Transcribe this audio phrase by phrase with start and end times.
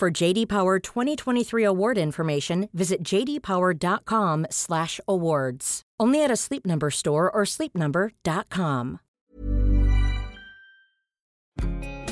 [0.00, 5.82] For JD Power 2023 award information, visit jdpower.com/awards.
[6.00, 9.00] Only at a Sleep Number store or sleepnumber.com.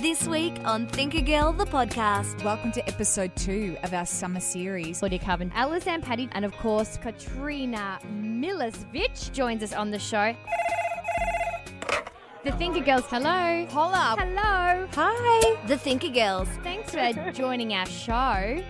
[0.02, 2.44] This week on Thinker Girl, the podcast.
[2.44, 4.98] Welcome to episode two of our summer series.
[4.98, 10.34] Claudia Karvan, Alice and Patty, and of course, Katrina Milosevic joins us on the show.
[12.44, 13.66] The Thinker Girls, hello.
[13.70, 14.14] Holla.
[14.18, 14.86] Hello.
[14.94, 15.56] Hi.
[15.66, 16.48] The Thinker Girls.
[16.62, 18.62] Thanks for joining our show.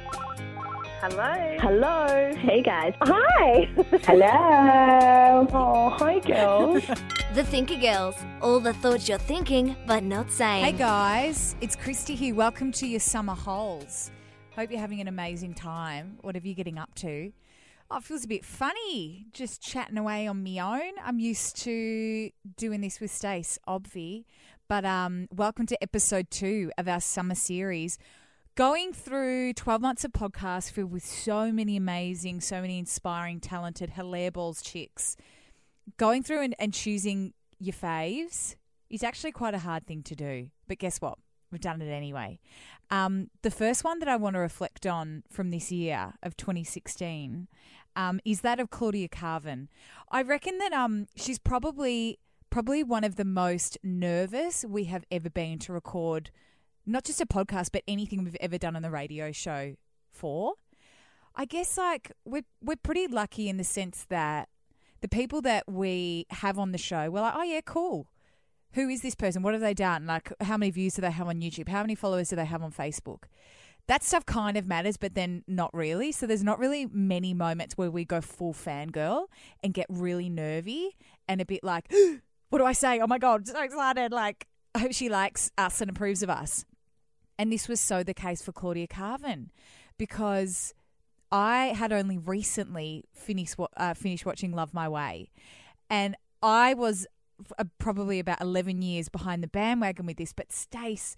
[1.01, 1.57] Hello.
[1.61, 2.33] Hello.
[2.35, 2.95] Hey guys.
[3.03, 3.69] Hi.
[4.05, 5.47] Hello.
[5.53, 6.83] Oh, hi girls.
[7.35, 8.17] The Thinker Girls.
[8.41, 10.65] All the thoughts you're thinking but not saying.
[10.65, 12.35] Hey guys, it's Christy here.
[12.35, 14.11] Welcome to your summer holes.
[14.57, 17.33] Hope you're having an amazing time, whatever you're getting up to.
[17.91, 20.93] Oh, it feels a bit funny just chatting away on my own.
[21.03, 24.27] I'm used to doing this with Stace, obvi.
[24.69, 27.97] But um, welcome to episode two of our summer series.
[28.57, 33.89] Going through 12 months of podcasts filled with so many amazing, so many inspiring, talented,
[33.89, 35.17] hilarious balls chicks.
[35.97, 38.57] Going through and, and choosing your faves
[38.91, 40.51] is actually quite a hard thing to do.
[40.67, 41.17] But guess what?
[41.51, 42.39] We've done it anyway.
[42.91, 47.49] Um, the first one that I want to reflect on from this year of 2016
[47.99, 49.67] um, is that of Claudia Karvan.
[50.11, 55.29] I reckon that um, she's probably probably one of the most nervous we have ever
[55.29, 56.31] been to record,
[56.87, 59.75] not just a podcast, but anything we've ever done on the radio show
[60.13, 60.55] for.
[61.35, 64.49] I guess like we're we're pretty lucky in the sense that
[65.01, 68.07] the people that we have on the show, we're like, oh yeah, cool.
[68.75, 69.43] Who is this person?
[69.43, 70.07] What have they done?
[70.07, 71.69] Like, how many views do they have on YouTube?
[71.69, 73.25] How many followers do they have on Facebook?
[73.89, 76.13] That stuff kind of matters, but then not really.
[76.13, 79.27] So there's not really many moments where we go full fangirl
[79.63, 81.91] and get really nervy and a bit like,
[82.51, 83.01] what do I say?
[83.01, 84.13] Oh my God, so excited.
[84.13, 86.65] Like, I hope she likes us and approves of us.
[87.39, 89.49] And this was so the case for Claudia Karvan
[89.97, 90.75] because
[91.31, 95.31] I had only recently finished uh, finished watching Love My Way,
[95.91, 97.07] and I was
[97.59, 100.33] uh, probably about eleven years behind the bandwagon with this.
[100.33, 101.17] But Stace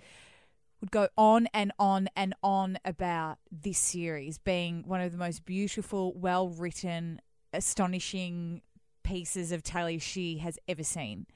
[0.81, 5.45] would go on and on and on about this series being one of the most
[5.45, 7.21] beautiful, well written,
[7.53, 8.63] astonishing
[9.03, 11.27] pieces of telly she has ever seen.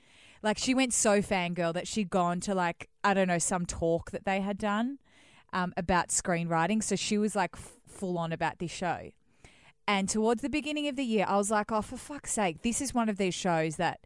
[0.43, 4.11] Like she went so fangirl that she'd gone to like I don't know some talk
[4.11, 4.99] that they had done
[5.53, 6.83] um, about screenwriting.
[6.83, 9.11] So she was like f- full on about this show.
[9.87, 12.81] And towards the beginning of the year, I was like, oh, for fuck's sake, this
[12.81, 14.01] is one of these shows that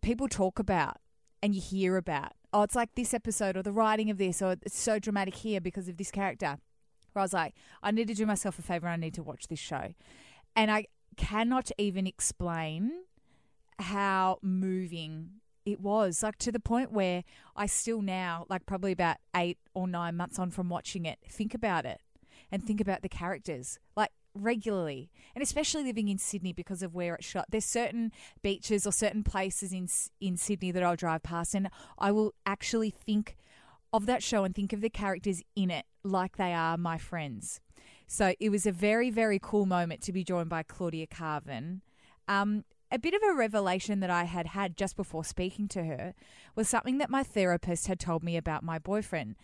[0.00, 0.98] people talk about
[1.42, 2.32] and you hear about.
[2.54, 5.60] Oh, it's like this episode or the writing of this, or it's so dramatic here
[5.60, 6.58] because of this character.
[7.12, 8.86] Where I was like, I need to do myself a favor.
[8.86, 9.92] I need to watch this show.
[10.54, 12.92] And I cannot even explain
[13.80, 15.30] how moving
[15.66, 17.24] it was like to the point where
[17.56, 21.54] I still now, like probably about eight or nine months on from watching it, think
[21.54, 22.00] about it
[22.52, 25.10] and think about the characters like regularly.
[25.34, 27.46] And especially living in Sydney because of where it's shot.
[27.50, 28.12] There's certain
[28.42, 29.88] beaches or certain places in
[30.20, 31.68] in Sydney that I'll drive past and
[31.98, 33.36] I will actually think
[33.92, 37.60] of that show and think of the characters in it like they are my friends.
[38.06, 41.80] So it was a very, very cool moment to be joined by Claudia Karvan.
[42.26, 46.14] Um, a bit of a revelation that I had had just before speaking to her
[46.54, 49.36] was something that my therapist had told me about my boyfriend.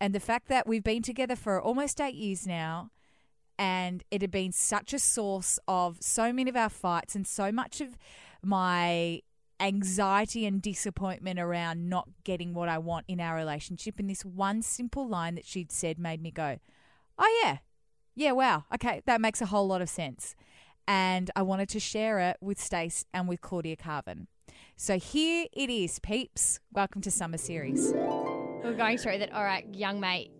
[0.00, 2.90] And the fact that we've been together for almost eight years now,
[3.58, 7.50] and it had been such a source of so many of our fights and so
[7.50, 7.98] much of
[8.42, 9.20] my
[9.60, 13.98] anxiety and disappointment around not getting what I want in our relationship.
[13.98, 16.58] And this one simple line that she'd said made me go,
[17.18, 17.58] Oh, yeah,
[18.14, 20.36] yeah, wow, okay, that makes a whole lot of sense
[20.88, 24.26] and I wanted to share it with Stace and with Claudia Karvan.
[24.74, 26.60] So here it is, peeps.
[26.72, 27.92] Welcome to Summer Series.
[27.92, 29.32] We're going through that.
[29.34, 30.30] All right, young mate,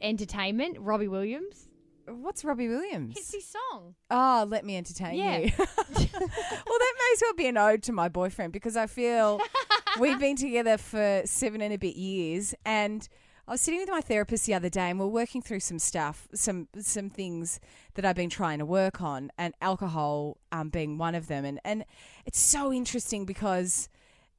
[0.00, 1.68] entertainment, Robbie Williams.
[2.06, 3.16] What's Robbie Williams?
[3.16, 3.94] It's his song.
[4.10, 5.38] Oh, let me entertain Yeah.
[5.38, 5.50] you.
[5.58, 9.40] well, that may as well be an ode to my boyfriend because I feel
[10.00, 13.08] we've been together for seven and a bit years, and
[13.46, 15.78] I was sitting with my therapist the other day, and we are working through some
[15.78, 17.60] stuff, some some things
[17.94, 21.60] that I've been trying to work on, and alcohol um, being one of them, and
[21.64, 21.84] and
[22.26, 23.88] it's so interesting because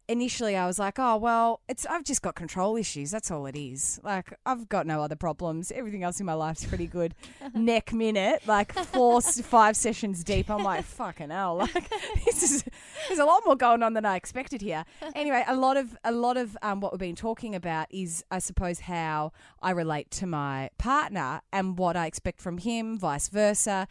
[0.08, 3.12] initially I was like, oh well, it's I've just got control issues.
[3.12, 4.00] That's all it is.
[4.04, 5.72] Like I've got no other problems.
[5.72, 7.16] Everything else in my life's pretty good.
[7.54, 11.58] Neck minute, like four five sessions deep, I'm like, fucking hell.
[11.58, 11.90] Like
[12.26, 12.64] this is
[13.08, 14.86] there's a lot more going on than I expected here.
[15.16, 18.40] Anyway, a lot of a lot of um, what we've been talking about is, I
[18.40, 23.88] suppose, how I relate to my partner and what I expect from him, vice versa.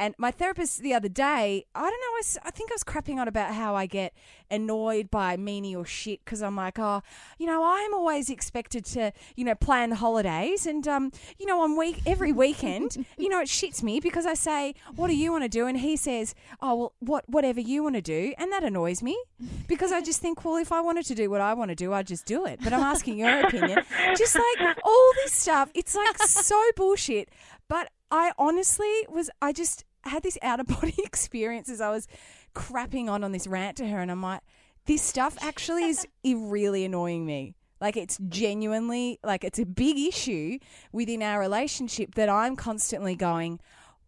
[0.00, 3.18] And my therapist the other day, I don't know, I, I think I was crapping
[3.18, 4.14] on about how I get
[4.50, 7.02] annoyed by menial shit because I'm like, oh,
[7.36, 10.64] you know, I'm always expected to, you know, plan the holidays.
[10.64, 14.32] And, um, you know, on week every weekend, you know, it shits me because I
[14.32, 15.66] say, what do you want to do?
[15.66, 18.32] And he says, oh, well, what, whatever you want to do.
[18.38, 19.22] And that annoys me
[19.68, 21.92] because I just think, well, if I wanted to do what I want to do,
[21.92, 22.60] I'd just do it.
[22.64, 23.82] But I'm asking your opinion.
[24.16, 27.28] Just like all this stuff, it's like so bullshit.
[27.68, 32.08] But I honestly was, I just had this out of body experience as I was
[32.54, 34.40] crapping on on this rant to her, and I'm like,
[34.86, 37.54] this stuff actually is really annoying me.
[37.80, 40.58] Like it's genuinely like it's a big issue
[40.92, 43.58] within our relationship that I'm constantly going,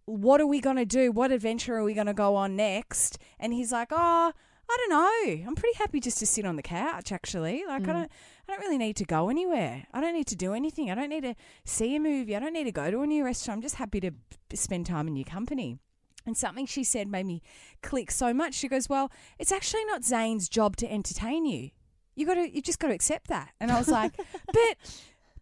[0.04, 1.10] what are we going to do?
[1.10, 3.18] What adventure are we going to go on next?
[3.38, 4.32] And he's like, oh,
[4.72, 5.46] I don't know.
[5.46, 7.12] I'm pretty happy just to sit on the couch.
[7.12, 8.10] Actually, like I don't,
[8.48, 9.84] I don't really need to go anywhere.
[9.92, 10.90] I don't need to do anything.
[10.90, 11.34] I don't need to
[11.66, 12.34] see a movie.
[12.34, 13.58] I don't need to go to a new restaurant.
[13.58, 14.12] I'm just happy to
[14.54, 15.78] spend time in your company.
[16.24, 17.42] And something she said made me
[17.82, 18.54] click so much.
[18.54, 21.70] She goes, "Well, it's actually not Zane's job to entertain you.
[22.14, 24.16] You got to, you just got to accept that." And I was like,
[24.46, 24.76] "But,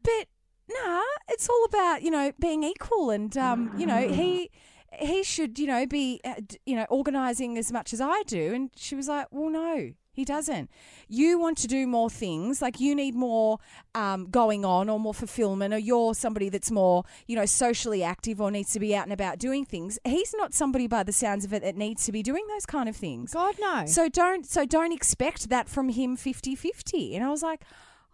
[0.02, 0.26] but,
[0.68, 4.50] nah, it's all about you know being equal, and um, you know he."
[4.98, 6.34] He should, you know, be, uh,
[6.66, 8.52] you know, organising as much as I do.
[8.54, 10.70] And she was like, "Well, no, he doesn't.
[11.08, 13.58] You want to do more things, like you need more
[13.94, 18.40] um, going on or more fulfillment, or you're somebody that's more, you know, socially active
[18.40, 19.98] or needs to be out and about doing things.
[20.04, 22.88] He's not somebody, by the sounds of it, that needs to be doing those kind
[22.88, 23.32] of things.
[23.32, 23.86] God no.
[23.86, 27.14] So don't, so don't expect that from him 50-50.
[27.14, 27.62] And I was like,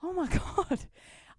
[0.03, 0.27] oh my
[0.57, 0.81] god.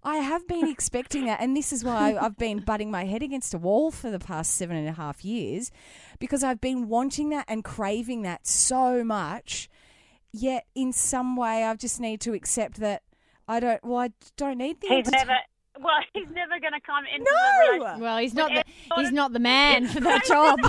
[0.08, 3.52] I have been expecting that, and this is why I've been butting my head against
[3.52, 5.70] a wall for the past seven and a half years,
[6.18, 9.68] because I've been wanting that and craving that so much.
[10.32, 13.02] Yet, in some way, I just need to accept that
[13.46, 13.84] I don't.
[13.84, 14.88] Well, I don't need the.
[14.88, 15.40] He's entertain- never.
[15.80, 17.72] Well, he's never going to come into the No.
[17.72, 18.00] relationship.
[18.02, 18.64] well, he's not the
[18.96, 20.58] he's not the man for that job.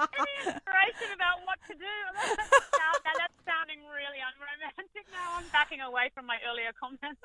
[0.00, 1.96] Any inspiration about what to do?
[2.16, 5.04] now, now that's sounding really unromantic.
[5.12, 7.20] Now I'm backing away from my earlier comments.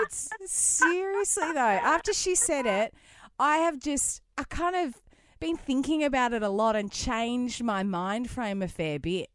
[0.00, 1.58] It's seriously though.
[1.60, 2.94] After she said it,
[3.38, 5.00] I have just I kind of
[5.40, 9.28] been thinking about it a lot and changed my mind frame a fair bit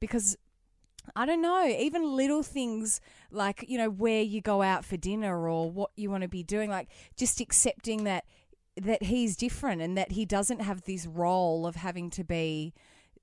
[0.00, 0.36] because
[1.16, 3.00] I don't know, even little things
[3.30, 6.42] like, you know, where you go out for dinner or what you want to be
[6.42, 8.24] doing, like just accepting that
[8.76, 12.72] that he's different and that he doesn't have this role of having to be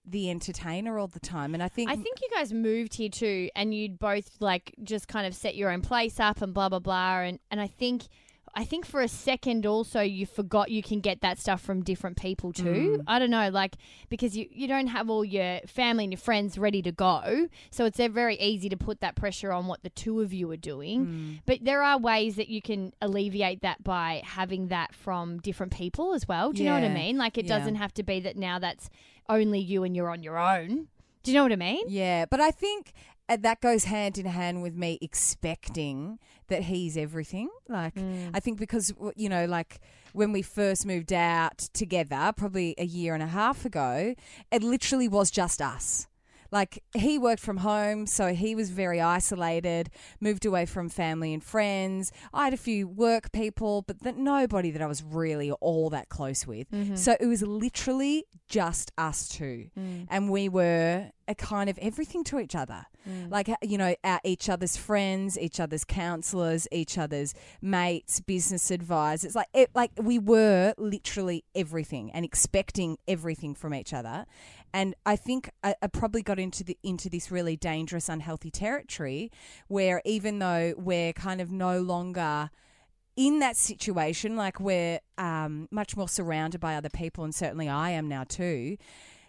[0.05, 1.53] the entertainer all the time.
[1.53, 5.07] And I think I think you guys moved here too, and you'd both like just
[5.07, 7.19] kind of set your own place up and blah blah blah.
[7.19, 8.03] And and I think
[8.57, 12.15] I think for a second also you forgot you can get that stuff from different
[12.17, 12.99] people too.
[12.99, 13.03] Mm.
[13.05, 13.75] I don't know, like
[14.09, 17.83] because you you don't have all your family and your friends ready to go, so
[17.85, 21.05] it's very easy to put that pressure on what the two of you are doing.
[21.05, 21.39] Mm.
[21.45, 26.13] But there are ways that you can alleviate that by having that from different people
[26.13, 26.51] as well.
[26.53, 27.17] Do you know what I mean?
[27.17, 27.57] Like it Yeah.
[27.57, 28.89] doesn't have to be that now that's
[29.27, 30.87] only you and you're on your own.
[31.23, 31.85] Do you know what I mean?
[31.87, 32.93] Yeah, but I think
[33.29, 37.49] uh, that goes hand in hand with me expecting that he's everything.
[37.67, 37.97] Like,
[38.33, 39.79] I think because, you know, like
[40.13, 44.13] when we first moved out together, probably a year and a half ago,
[44.51, 46.07] it literally was just us.
[46.51, 49.89] Like he worked from home, so he was very isolated,
[50.21, 52.11] moved away from family and friends.
[52.33, 56.07] I had a few work people, but that nobody that I was really all that
[56.09, 56.67] close with.
[56.95, 59.69] So it was literally just us two.
[60.07, 62.85] And we were a kind of everything to each other.
[63.29, 69.35] Like, you know, our, each other's friends, each other's counselors, each other's mates, business advisors.
[69.35, 74.25] Like, it, like we were literally everything and expecting everything from each other.
[74.73, 79.31] And I think I, I probably got into the into this really dangerous, unhealthy territory
[79.67, 82.49] where even though we're kind of no longer
[83.15, 87.91] in that situation, like we're um, much more surrounded by other people, and certainly I
[87.91, 88.77] am now too,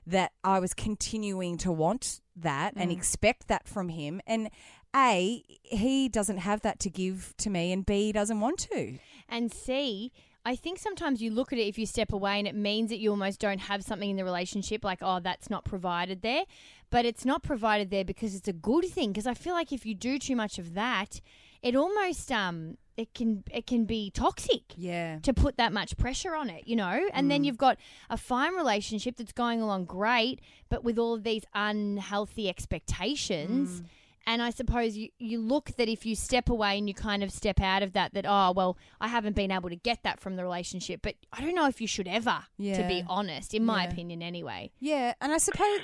[0.06, 4.20] that I was continuing to want that and expect that from him.
[4.26, 4.50] And
[4.94, 8.98] A, he doesn't have that to give to me, and B, he doesn't want to.
[9.28, 10.12] And C,
[10.44, 12.98] I think sometimes you look at it if you step away and it means that
[12.98, 16.44] you almost don't have something in the relationship, like, oh, that's not provided there.
[16.88, 19.10] But it's not provided there because it's a good thing.
[19.10, 21.20] Because I feel like if you do too much of that,
[21.62, 25.18] it almost um it can it can be toxic Yeah.
[25.22, 27.08] to put that much pressure on it, you know?
[27.12, 27.46] And then mm.
[27.46, 32.48] you've got a fine relationship that's going along great, but with all of these unhealthy
[32.48, 33.80] expectations.
[33.80, 33.86] Mm.
[34.28, 37.30] And I suppose you, you look that if you step away and you kind of
[37.30, 40.34] step out of that, that, oh, well, I haven't been able to get that from
[40.34, 41.00] the relationship.
[41.00, 42.82] But I don't know if you should ever, yeah.
[42.82, 43.90] to be honest, in my Yeah.
[43.90, 44.72] opinion, anyway.
[44.80, 45.80] Yeah, and I suppose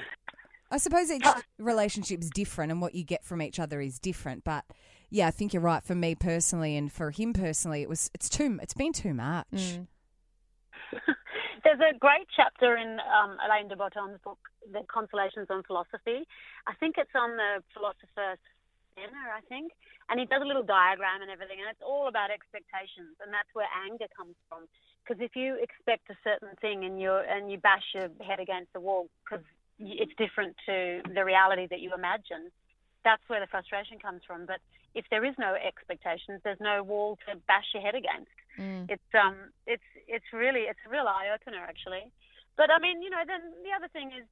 [0.72, 1.22] I suppose each
[1.58, 4.64] relationship's different and what you get from each other is different, but
[5.12, 8.28] yeah, I think you're right for me personally and for him personally it was it's
[8.28, 9.52] too it's been too much.
[9.52, 9.86] Mm.
[11.64, 14.38] There's a great chapter in um, Alain de Botton's book,
[14.72, 16.26] The Consolations on Philosophy.
[16.66, 18.40] I think it's on the philosopher's
[18.96, 19.72] dinner, I think.
[20.10, 23.48] And he does a little diagram and everything, and it's all about expectations, and that's
[23.54, 24.66] where anger comes from.
[25.04, 28.72] Because if you expect a certain thing and you and you bash your head against
[28.72, 29.44] the wall because
[29.78, 32.50] it's different to the reality that you imagine,
[33.04, 34.46] that's where the frustration comes from.
[34.46, 34.60] But
[34.94, 38.30] if there is no expectations, there's no wall to bash your head against
[38.90, 39.34] it's um
[39.66, 42.12] it's it's really it's a real eye opener actually
[42.58, 44.26] but i mean you know then the other thing is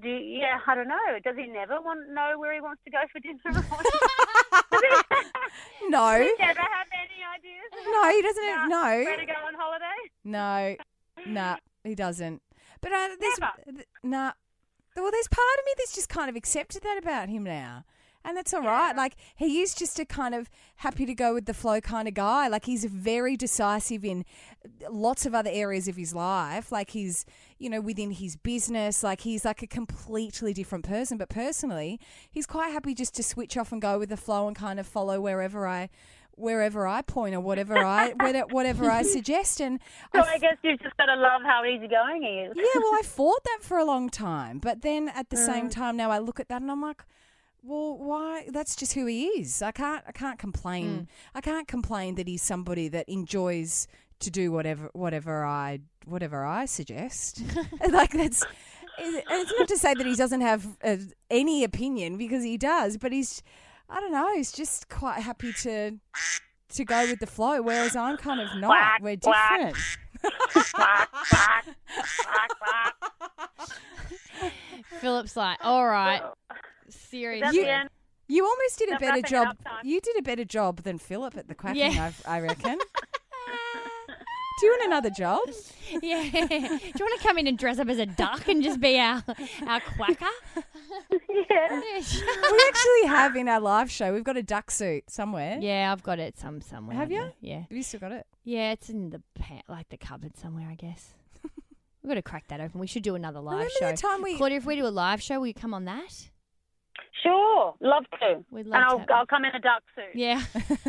[0.00, 2.98] do yeah i don't know does he never want know where he wants to go
[3.10, 3.50] for dinner he,
[5.90, 6.18] No.
[6.18, 9.04] does he never have any ideas No, he doesn't about no.
[9.04, 10.76] where to go on holiday No.
[11.26, 12.40] Nah, he doesn't.
[12.80, 13.82] But uh, there's Never.
[14.04, 14.32] nah.
[14.94, 17.84] Well, there's part of me that's just kind of accepted that about him now.
[18.28, 18.94] And that's all right.
[18.94, 22.12] Like he is just a kind of happy to go with the flow kind of
[22.12, 22.46] guy.
[22.48, 24.26] Like he's very decisive in
[24.90, 26.70] lots of other areas of his life.
[26.70, 27.24] Like he's,
[27.58, 29.02] you know, within his business.
[29.02, 31.16] Like he's like a completely different person.
[31.16, 31.98] But personally,
[32.30, 34.86] he's quite happy just to switch off and go with the flow and kind of
[34.86, 35.88] follow wherever I,
[36.32, 39.58] wherever I point or whatever I, whatever whatever I suggest.
[39.62, 39.80] And
[40.14, 42.94] so I i guess you've just got to love how easygoing he is yeah, well,
[42.94, 45.46] I fought that for a long time, but then at the Mm.
[45.46, 47.02] same time, now I look at that and I'm like,
[47.62, 48.46] well, why?
[48.50, 49.62] That's just who he is.
[49.62, 50.04] I can't.
[50.06, 50.86] I can't complain.
[50.86, 51.06] Mm.
[51.34, 53.88] I can't complain that he's somebody that enjoys
[54.20, 57.42] to do whatever, whatever I, whatever I suggest.
[57.90, 58.44] like that's.
[59.00, 60.96] And it's not to say that he doesn't have uh,
[61.30, 63.42] any opinion because he does, but he's.
[63.90, 64.34] I don't know.
[64.34, 65.98] He's just quite happy to
[66.74, 68.68] to go with the flow, whereas I'm kind of not.
[68.68, 69.76] Quack, We're different.
[70.72, 71.66] quack, quack,
[72.20, 72.94] quack, quack.
[75.00, 76.56] Philip's like, all right, Is
[76.90, 77.60] seriously.
[77.60, 77.88] You-
[78.30, 79.56] You almost did a better job.
[79.82, 82.12] You did a better job than Philip at the quacking, Yeah.
[82.26, 82.78] I, I reckon.
[84.60, 85.40] Do you want another job?
[86.02, 86.22] Yeah.
[86.30, 88.98] Do you want to come in and dress up as a duck and just be
[88.98, 89.22] our
[89.66, 90.26] our quacker?
[91.10, 91.80] Yeah.
[91.80, 94.12] we actually have in our live show.
[94.12, 95.58] We've got a duck suit somewhere.
[95.60, 96.96] yeah, I've got it some somewhere.
[96.96, 97.18] Have you?
[97.18, 97.60] haven't Yeah.
[97.60, 98.26] Have you still got it?
[98.44, 101.14] Yeah, it's in the pa- like the cupboard somewhere, I guess.
[102.02, 102.80] We've got to crack that open.
[102.80, 103.90] We should do another live Remember show.
[103.92, 104.36] the time we?
[104.36, 106.30] Claudia, if we do a live show, will you come on that?
[107.22, 108.44] Sure, love to.
[108.50, 110.14] We'd and love I'll, to have- I'll come in a duck suit.
[110.14, 110.42] Yeah.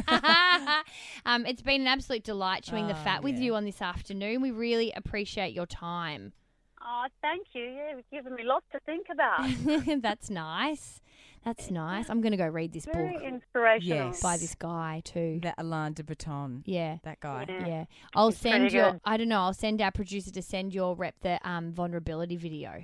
[1.26, 3.42] um, it's been an absolute delight chewing the Oh, fat with yeah.
[3.42, 4.42] you on this afternoon.
[4.42, 6.34] We really appreciate your time.
[6.82, 7.64] Oh, thank you.
[7.64, 10.02] Yeah, you've given me lots to think about.
[10.02, 11.02] That's nice.
[11.46, 12.10] That's nice.
[12.10, 14.08] I'm going to go read this Very book inspirational.
[14.08, 14.22] Yes.
[14.22, 15.40] by this guy too.
[15.44, 16.64] That Alain de Botton.
[16.66, 16.98] Yeah.
[17.04, 17.46] That guy.
[17.48, 17.68] Yeah.
[17.68, 17.86] Yeah,
[18.16, 18.92] I'll It's send your.
[18.94, 19.02] good.
[19.06, 19.40] I don't know.
[19.42, 22.84] I'll send our producer to send your rep the um, vulnerability video.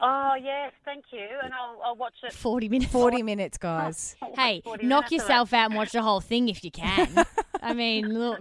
[0.00, 1.26] Oh, yes, thank you.
[1.42, 2.32] And I'll, I'll watch it.
[2.32, 2.92] Forty minutes.
[2.92, 4.14] Forty minutes, guys.
[4.36, 7.24] Hey, knock minutes yourself out and watch the whole thing if you can.
[7.62, 8.38] I mean, look,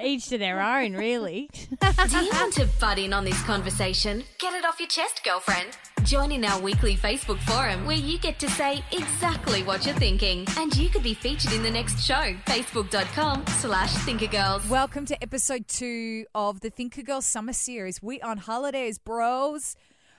[0.00, 1.50] each to their own, really.
[2.08, 4.22] Do you want to butt in on this conversation?
[4.38, 5.76] Get it off your chest, girlfriend.
[6.04, 10.46] Join in our weekly Facebook forum where you get to say exactly what you're thinking.
[10.56, 12.34] And you could be featured in the next show.
[12.46, 14.68] Facebook.com slash thinkergirls.
[14.68, 18.00] Welcome to episode two of the Thinker Girl Summer Series.
[18.00, 19.74] We on holidays, bros.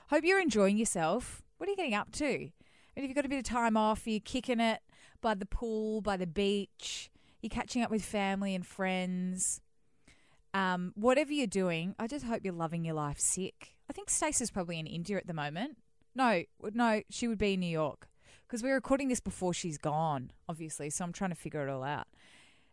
[0.09, 1.41] Hope you're enjoying yourself.
[1.57, 2.25] What are you getting up to?
[2.25, 2.51] Mean,
[2.95, 4.79] if you've got a bit of time off, you're kicking it
[5.21, 7.09] by the pool, by the beach,
[7.41, 9.61] you're catching up with family and friends.
[10.53, 13.75] Um, whatever you're doing, I just hope you're loving your life sick.
[13.89, 15.77] I think Stacey's probably in India at the moment.
[16.15, 16.43] No,
[16.73, 18.07] no, she would be in New York
[18.47, 20.89] because we're recording this before she's gone, obviously.
[20.89, 22.07] So I'm trying to figure it all out.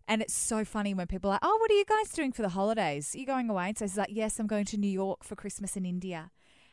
[0.06, 2.42] And it's so funny when people are like, oh, what are you guys doing for
[2.42, 3.14] the holidays?
[3.14, 3.68] Are you going away?
[3.68, 6.30] And so she's like, yes, I'm going to New York for Christmas in India.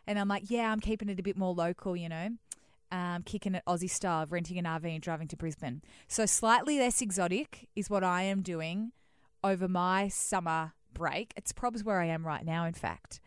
[0.09, 2.29] And I'm like, yeah, I'm keeping it a bit more local, you know,
[2.91, 5.83] um, kicking it Aussie style, renting an RV and driving to Brisbane.
[6.07, 8.91] So slightly less exotic is what I am doing
[9.43, 11.31] over my summer break.
[11.37, 13.21] It's probably where I am right now, in fact.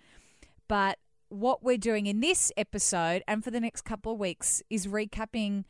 [0.67, 0.99] But
[1.29, 5.63] what we're doing in this episode and for the next couple of weeks is recapping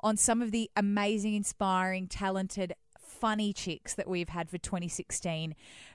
[0.00, 5.54] on some of the amazing, inspiring, talented, funny chicks that we've had for 2016.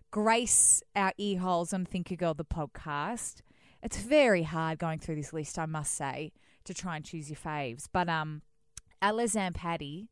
[0.09, 3.41] Grace our ear holes on Thinker Girl, the podcast.
[3.83, 6.31] It's very hard going through this list, I must say,
[6.63, 7.87] to try and choose your faves.
[7.91, 8.41] But um,
[9.01, 10.09] Alazan Paddy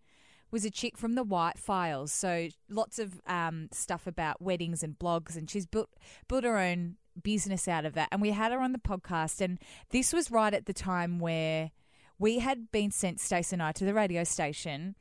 [0.51, 2.11] was a chick from the White Files.
[2.11, 5.89] So lots of um, stuff about weddings and blogs, and she's built
[6.27, 8.09] built her own business out of that.
[8.11, 9.57] And we had her on the podcast, and
[9.89, 11.71] this was right at the time where
[12.19, 14.95] we had been sent, Stacey and I, to the radio station,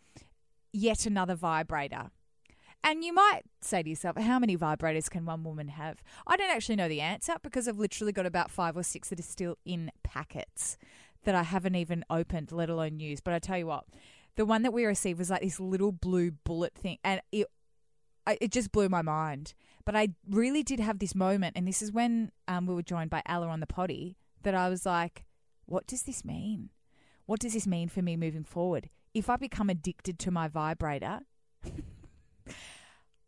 [0.72, 2.10] yet another vibrator.
[2.82, 6.02] And you might say to yourself, how many vibrators can one woman have?
[6.26, 9.20] I don't actually know the answer because I've literally got about five or six that
[9.20, 10.78] are still in packets
[11.24, 13.24] that I haven't even opened, let alone used.
[13.24, 13.84] But I tell you what,
[14.36, 17.46] the one that we received was like this little blue bullet thing, and it
[18.40, 19.54] it just blew my mind.
[19.84, 23.10] But I really did have this moment, and this is when um, we were joined
[23.10, 25.24] by Ella on the potty, that I was like,
[25.66, 26.70] what does this mean?
[27.26, 28.88] What does this mean for me moving forward?
[29.14, 31.20] If I become addicted to my vibrator,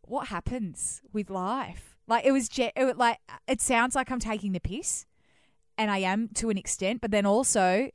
[0.03, 1.97] what happens with life?
[2.07, 5.07] Like it was, je- it, like it sounds like I'm taking the piss,
[5.79, 7.01] and I am to an extent.
[7.01, 7.89] But then also,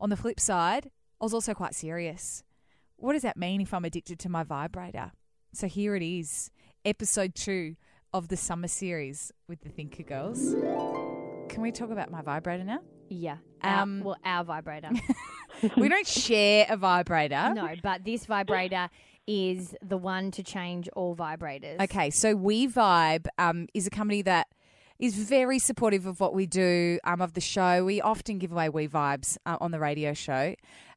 [0.00, 2.42] on the flip side, I was also quite serious.
[2.96, 5.12] What does that mean if I'm addicted to my vibrator?
[5.54, 6.50] So here it is,
[6.84, 7.76] episode two
[8.12, 10.54] of the summer series with the Thinker Girls.
[11.48, 12.80] Can we talk about my vibrator now?
[13.08, 13.36] Yeah.
[13.62, 14.90] Our, Um, well, our vibrator.
[15.76, 17.52] we don't share a vibrator.
[17.54, 18.88] no, but this vibrator
[19.26, 21.80] is the one to change all vibrators.
[21.80, 24.48] Okay, so We Vibe um, is a company that
[24.98, 27.84] is very supportive of what we do, um, of the show.
[27.84, 30.54] We often give away We Vibes uh, on the radio show.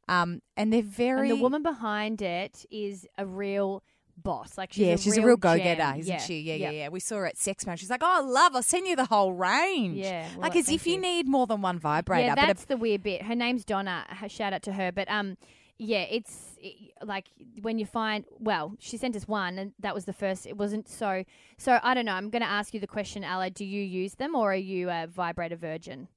[0.08, 1.30] Um, and they're very.
[1.30, 3.84] And the woman behind it is a real
[4.18, 4.58] boss.
[4.58, 6.42] Like she's yeah, a she's real a real go getter, isn't she?
[6.42, 6.90] Yeah, yeah, yeah.
[6.90, 7.78] We saw her at Sex Man.
[7.78, 10.86] She's like, "Oh, love, I'll send you the whole range." Yeah, well, like as if
[10.86, 10.94] you.
[10.94, 11.02] you.
[11.02, 12.28] need more than one vibrator.
[12.28, 13.24] Yeah, but a- that's the weird bit.
[13.24, 14.06] Her name's Donna.
[14.28, 14.92] Shout out to her.
[14.92, 15.38] But um,
[15.78, 16.55] yeah, it's
[17.04, 17.28] like
[17.62, 18.26] when you find.
[18.40, 20.46] Well, she sent us one, and that was the first.
[20.46, 21.24] It wasn't so.
[21.58, 22.14] So I don't know.
[22.14, 23.50] I'm going to ask you the question, Ella.
[23.50, 26.08] Do you use them, or are you a vibrator virgin?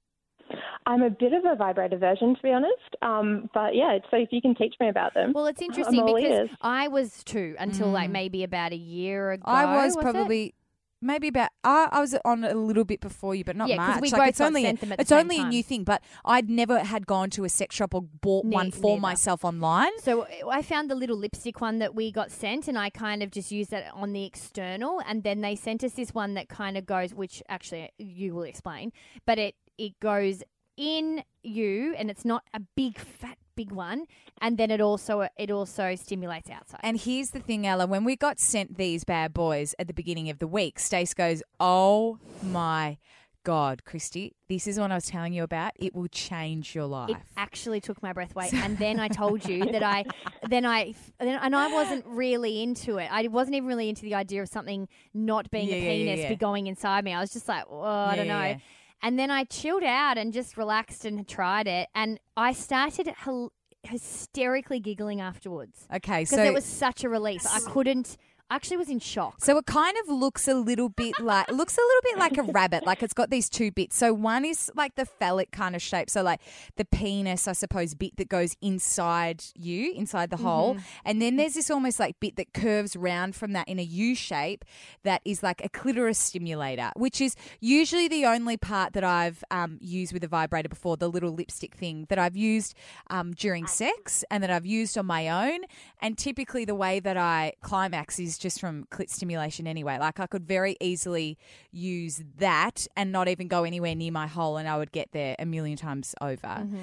[0.87, 2.97] I'm a bit of a vibrator version, to be honest.
[3.03, 5.33] Um, but yeah, so if you can teach me about them.
[5.35, 6.51] Well, it's interesting because ears.
[6.63, 8.13] I was too until like Mm.
[8.13, 9.43] maybe about a year ago.
[9.45, 10.01] I was, it?
[10.01, 10.55] probably.
[11.01, 14.01] Maybe about I, I was on a little bit before you, but not Yeah, much.
[14.01, 15.85] we like both it's only sent them at the it's same only a new thing,
[15.85, 19.01] but I'd never had gone to a sex shop or bought Ne- one for neither.
[19.01, 19.97] myself online.
[20.01, 23.23] So uh, I found the little lipstick one that we got sent, and I kind
[23.23, 25.01] of just used that on the external.
[25.07, 28.43] And then they sent us this one that kind of goes, which actually you will
[28.43, 28.93] explain,
[29.25, 30.43] but it it goes
[30.77, 34.05] in you, and it's not a big fat big one,
[34.41, 36.81] and then it also it also stimulates outside.
[36.85, 37.87] And here's the thing, Ella.
[37.89, 41.43] When we got sent these bad boys at the beginning of the week, Stace goes,
[41.59, 42.99] "Oh my
[43.45, 45.73] god, Christy, this is what I was telling you about.
[45.77, 49.45] It will change your life." It actually took my breath away, and then I told
[49.49, 50.05] you that I,
[50.49, 53.09] then I, then, and I wasn't really into it.
[53.11, 56.05] I wasn't even really into the idea of something not being Yeah, a yeah, yeah,
[56.05, 56.29] penis yeah.
[56.29, 57.13] be going inside me.
[57.13, 58.57] I was just like, oh, I don't know.
[59.03, 63.53] And then I chilled out and just relaxed and tried it, and I started hel-
[63.85, 67.47] hysterically giggling afterwards okay, because so it was such a relief.
[67.47, 68.17] I couldn't.
[68.51, 69.45] I actually was in shock.
[69.45, 72.43] So it kind of looks a little bit like looks a little bit like a
[72.53, 72.87] rabbit.
[72.87, 73.97] Like it's got these two bits.
[73.97, 76.09] So one is like the phallic kind of shape.
[76.09, 76.41] So like
[76.77, 80.75] the penis, I suppose, bit that goes inside you, inside the hole.
[80.75, 80.85] Mm-hmm.
[81.05, 84.15] And then there's this almost like bit that curves round from that in a U
[84.15, 84.65] shape
[85.03, 89.77] that is like a clitoris stimulator, which is usually the only part that I've um,
[89.81, 92.75] used with a vibrator before, the little lipstick thing that I've used
[93.11, 95.61] um, during sex and that I've used on my own.
[96.01, 99.99] And typically the way that I climax is just from clit stimulation anyway.
[99.99, 101.37] Like I could very easily
[101.71, 105.37] use that and not even go anywhere near my hole and I would get there
[105.39, 106.37] a million times over.
[106.47, 106.79] Mm-hmm.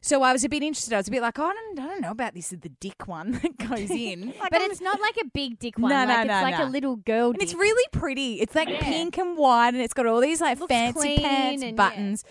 [0.00, 0.92] So I was a bit interested.
[0.94, 3.08] I was a bit like, oh, I don't, I don't know about this, the dick
[3.08, 4.28] one that goes in.
[4.38, 5.90] Like, But I'm- it's not like a big dick one.
[5.90, 6.64] No, like no, it's no, like no.
[6.66, 7.48] a little girl and dick.
[7.48, 8.34] it's really pretty.
[8.40, 8.80] It's like Yeah.
[8.82, 12.24] pink and white, and it's got all these like fancy pants, and- buttons.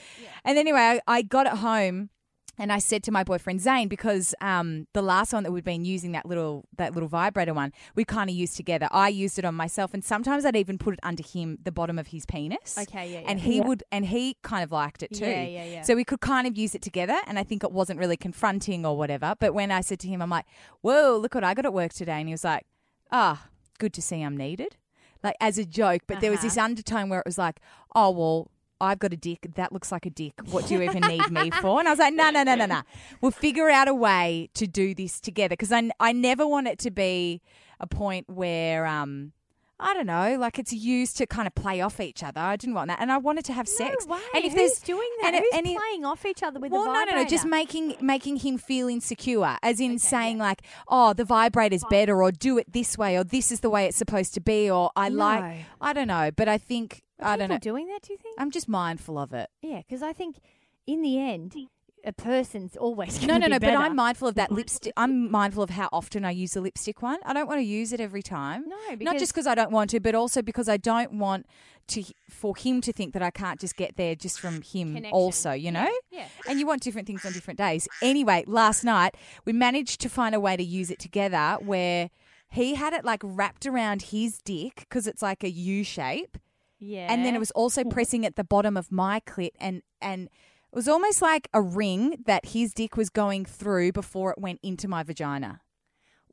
[0.46, 2.10] And anyway, I, I got it home,
[2.58, 5.86] and I said to my boyfriend Zane because um, the last one that we'd been
[5.86, 8.88] using that little that little vibrator one, we kind of used together.
[8.92, 11.98] I used it on myself, and sometimes I'd even put it under him, the bottom
[12.00, 12.78] of his penis.
[12.80, 13.64] Okay, yeah, And he Yeah.
[13.68, 15.26] would, and he kind of liked it too.
[15.26, 15.82] Yeah, yeah, yeah.
[15.84, 18.86] So we could kind of use it together, and I think it wasn't really confronting
[18.86, 19.36] or whatever.
[19.40, 20.46] But when I said to him, I'm like,
[20.82, 22.66] "Whoa, look what I got at work today," and he was like,
[23.12, 23.48] "Ah,
[23.80, 24.78] good to see I'm needed,"
[25.24, 26.02] like as a joke.
[26.08, 26.48] But there was Uh-huh.
[26.48, 27.60] this undertone where it was like,
[27.96, 29.48] "Oh well." I've got a dick.
[29.56, 30.34] That looks like a dick.
[30.52, 31.80] What do you even need me for?
[31.80, 32.82] And I was like, no, no, no, no, no.
[33.22, 36.78] We'll figure out a way to do this together because I, I never want it
[36.80, 37.42] to be
[37.80, 39.32] a point where, um,
[39.80, 42.42] I don't know, like it's used to kind of play off each other.
[42.42, 44.08] I didn't want that, and I wanted to have sex.
[44.08, 44.22] No way.
[44.34, 45.36] And if Who's there's doing that?
[45.36, 47.16] and Who's and playing off each other with well, no, vibrator?
[47.18, 51.84] no, no, just making making him feel insecure, as in saying like, "Oh, the vibrator's
[51.92, 54.68] better," or "Do it this way," or "This is the way it's supposed to be,"
[54.68, 55.16] or "I No.
[55.18, 57.58] like." I don't know, but I think Are I don't know.
[57.58, 58.02] doing that?
[58.04, 58.36] Do you think?
[58.40, 59.50] I'm just mindful of it.
[59.62, 60.38] Yeah, because I think
[60.86, 61.68] in the end, mm.
[62.06, 63.74] a person's always No, gonna no, be no.
[63.74, 63.80] But.
[63.82, 64.94] I'm mindful of that lipstick.
[64.96, 67.20] I'm mindful of how often I use the lipstick one.
[67.26, 68.66] I don't want to use it every time.
[68.68, 71.46] No, not just because I don't want to, but also because I don't want
[71.90, 74.94] to for him to think that I can't just get there just from him.
[74.94, 75.12] Connection.
[75.12, 75.90] Also, you know.
[76.12, 76.26] Yeah.
[76.48, 77.88] And you want different things on different days.
[78.02, 82.10] Anyway, last night we managed to find a way to use it together where
[82.50, 86.38] he had it like wrapped around his dick because it's like a U shape.
[86.80, 87.12] Yeah.
[87.12, 90.76] and then it was also pressing at the bottom of my clit and and it
[90.76, 94.88] was almost like a ring that his dick was going through before it went into
[94.88, 95.62] my vagina.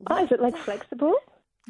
[0.09, 1.13] Oh, is it like flexible?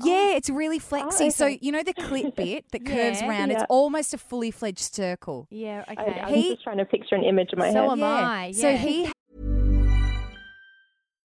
[0.03, 0.35] Yeah, oh.
[0.35, 1.27] it's really flexy.
[1.27, 1.59] Oh, so okay.
[1.61, 3.29] you know the clit bit that curves Yeah.
[3.29, 3.51] around.
[3.51, 5.47] It's almost a fully fledged circle.
[5.49, 5.85] Yeah.
[5.87, 6.19] I, Okay.
[6.19, 7.91] I'm He- just trying to picture an image in my So head.
[7.91, 8.51] am I.
[8.51, 8.77] So yeah.
[8.77, 9.11] he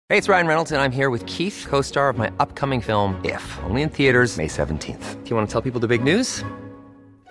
[0.09, 3.19] Hey, it's Ryan Reynolds, and I'm here with Keith, co star of my upcoming film,
[3.25, 5.23] If, only in theaters, May 17th.
[5.23, 6.43] Do you want to tell people the big news?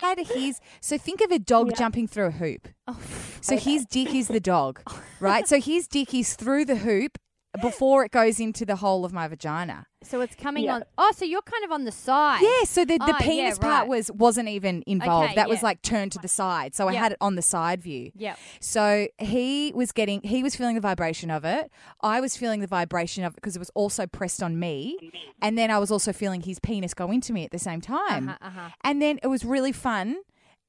[0.00, 2.68] Had his so think of a dog jumping through a hoop.
[2.86, 2.98] Oh,
[3.40, 4.80] So his dick is the dog,
[5.20, 5.46] right?
[5.48, 7.18] So his dick is through the hoop
[7.60, 9.86] before it goes into the whole of my vagina.
[10.02, 10.74] So it's coming Yeah.
[10.76, 10.84] on.
[10.96, 12.40] Oh, so you're kind of on the side.
[12.40, 13.88] Yeah, so the, the Oh, yeah, penis part right.
[13.88, 15.26] was wasn't even involved.
[15.26, 15.64] Okay, that was yeah.
[15.64, 16.74] like turned to the side.
[16.74, 17.00] So I Yeah.
[17.00, 18.12] had it on the side view.
[18.14, 18.38] Yep.
[18.60, 21.70] So he was getting he was feeling the vibration of it.
[22.00, 25.10] I was feeling the vibration of it because it was also pressed on me.
[25.42, 28.28] And then I was also feeling his penis go into me at the same time.
[28.28, 28.68] Uh-huh, uh-huh.
[28.84, 30.16] And then it was really fun.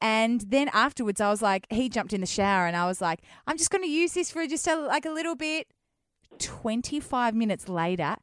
[0.02, 3.20] And then afterwards, I was like, he jumped in the shower, and I was like,
[3.48, 5.68] I'm just going to use this for just a, like a little bit.
[6.38, 8.16] 25 minutes later,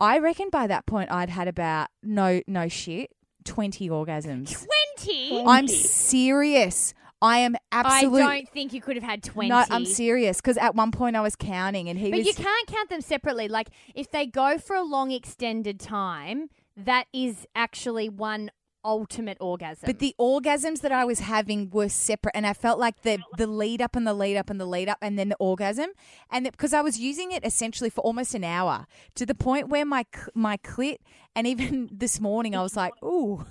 [0.00, 3.10] I reckon by that point I'd had about no no shit
[3.44, 4.66] 20 orgasms.
[4.98, 5.44] 20?
[5.46, 6.92] I'm serious.
[7.22, 9.48] I am absolutely I don't think you could have had 20.
[9.48, 12.34] No, I'm serious because at one point I was counting and he But was you
[12.34, 13.48] can't count them separately.
[13.48, 18.50] Like, if they go for a long extended time, that is actually one
[18.86, 19.84] ultimate orgasm.
[19.86, 23.46] But the orgasms that I was having were separate, and I felt like the the
[23.46, 25.90] lead up and the lead up and the lead up, and then the orgasm,
[26.30, 29.84] and because I was using it essentially for almost an hour to the point where
[29.84, 30.98] my my clit,
[31.34, 33.44] and even this morning I was like, ooh,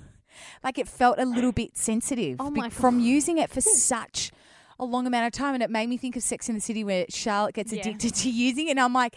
[0.63, 3.69] like it felt a little bit sensitive Oh my from using it for hmm.
[3.69, 4.31] such
[4.79, 6.83] a long amount of time, and it made me think of Sex in the City
[6.83, 7.81] where Charlotte gets Yeah.
[7.81, 9.15] addicted to using it, and I'm like.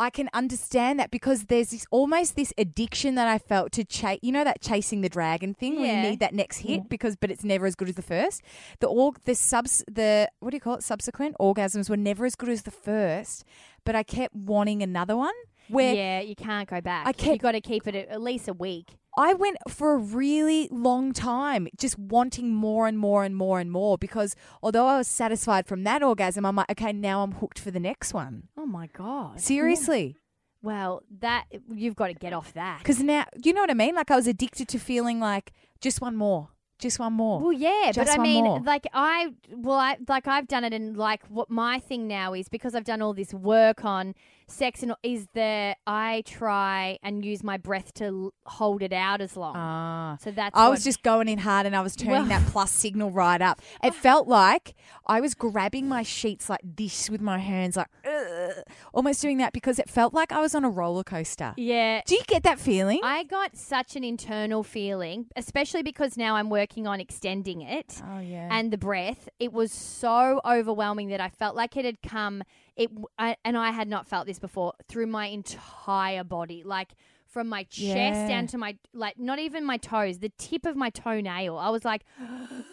[0.00, 4.18] I can understand that because there's this almost this addiction that I felt to chase.
[4.22, 6.02] You know that chasing the dragon thing where Yeah.
[6.04, 8.40] you need that next hit because, but it's never as good as the first.
[8.80, 10.82] The org, the subs, the what do you call it?
[10.82, 13.44] Subsequent orgasms were never as good as the first,
[13.84, 15.34] but I kept wanting another one.
[15.68, 17.06] Where yeah, you can't go back.
[17.06, 18.96] I kept, you got to keep it at least a week.
[19.16, 23.70] I went for a really long time just wanting more and more and more and
[23.70, 27.58] more because although I was satisfied from that orgasm, I'm like, okay, now I'm hooked
[27.58, 28.44] for the next one.
[28.56, 29.40] Oh my god.
[29.40, 30.16] Seriously.
[30.62, 32.78] Well, that you've got to get off that.
[32.78, 33.94] Because now, you know what I mean?
[33.94, 37.40] Like I was addicted to feeling like just one more, just one more.
[37.40, 38.60] Well, yeah, but I one mean, more.
[38.60, 42.48] like I, well, I like I've done it, and like what my thing now is
[42.50, 44.14] because I've done all this work on
[44.50, 49.36] sex and is that I try and use my breath to hold it out as
[49.36, 49.54] long.
[49.56, 50.16] Ah.
[50.20, 52.46] so that's I what- was just going in hard and I was turning Well- that
[52.48, 53.60] plus signal right up.
[53.82, 54.74] It felt like
[55.06, 59.52] I was grabbing my sheets like this with my hands, like "Ugh," almost doing that
[59.52, 61.54] because it felt like I was on a roller coaster.
[61.56, 62.02] yeah.
[62.06, 63.00] Do you get that feeling?
[63.02, 68.00] I got such an internal feeling, especially because now I'm working on extending it.
[68.04, 68.48] oh yeah.
[68.50, 69.28] and the breath.
[69.38, 72.42] It was so overwhelming that I felt like it had come.
[72.76, 76.94] It I, and I had not felt this before through my entire body, like
[77.26, 78.28] from my chest Yeah.
[78.28, 81.56] down to my like not even my toes, the tip of my toenail.
[81.58, 82.04] I was like,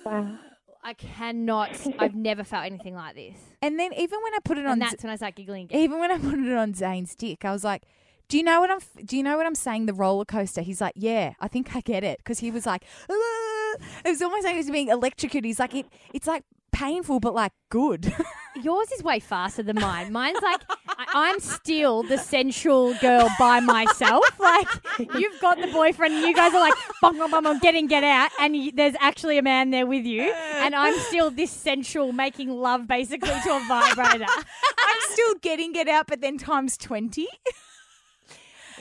[0.05, 0.37] Wow.
[0.83, 1.71] I cannot.
[1.99, 3.35] I've never felt anything like this.
[3.61, 5.63] and then even when I put it on, And Z- that's when I started giggling
[5.65, 5.81] again.
[5.81, 7.83] even when I put it on Zane's dick, I was like.
[8.29, 8.79] Do you know what I'm?
[9.05, 9.85] Do you know what I'm saying?
[9.85, 10.59] The roller coaster.
[10.61, 14.21] He's like, yeah, I think I get it because he was like, "Ah." it was
[14.21, 15.45] almost like he was being electrocuted.
[15.45, 16.43] He's like, it, it's like
[16.77, 18.13] painful but like good.
[18.61, 20.11] Yours is way faster than mine.
[20.11, 24.23] Mine's like I, I'm still the sensual girl by myself.
[24.39, 24.67] Like
[25.15, 27.87] you've got the boyfriend, and you guys are like bong bong bong, bong get in,
[27.87, 31.51] get out, and you, there's actually a man there with you, and I'm still this
[31.51, 34.25] sensual, making love basically to a vibrator.
[34.79, 37.27] I'm still getting get out, but then times 20.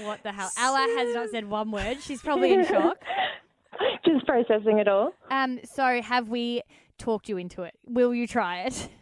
[0.03, 0.51] What the hell?
[0.57, 1.99] Ella has not said one word.
[2.01, 2.99] She's probably in shock.
[4.05, 5.13] Just processing it all.
[5.31, 5.59] Um.
[5.65, 6.63] So have we
[6.99, 7.75] talked you into it?
[7.85, 8.89] Will you try it?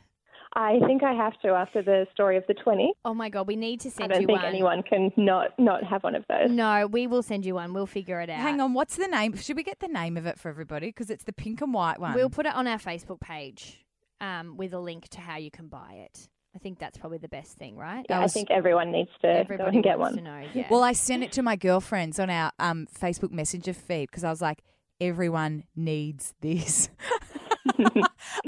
[0.56, 2.92] I think I have to after the story of the 20.
[3.04, 4.10] Oh my god, we need to send you one.
[4.10, 4.46] I don't you think one.
[4.46, 6.48] anyone can not not have one of those.
[6.48, 7.72] No, we will send you one.
[7.74, 8.38] We'll figure it out.
[8.38, 9.36] Hang on, what's the name?
[9.36, 10.88] Should we get the name of it for everybody?
[10.88, 12.14] Because it's the pink and white one.
[12.14, 13.84] We'll put it on our Facebook page
[14.20, 16.28] um, with a link to how you can buy it.
[16.54, 18.06] I think that's probably the best thing, right?
[18.08, 20.14] Yeah, I think everyone needs to go Everybody and get one.
[20.14, 20.44] to know.
[20.54, 20.68] Yeah.
[20.70, 24.30] Well, I sent it to my girlfriends on our um, Facebook Messenger feed because I
[24.30, 24.62] was like,
[25.00, 26.90] everyone needs this.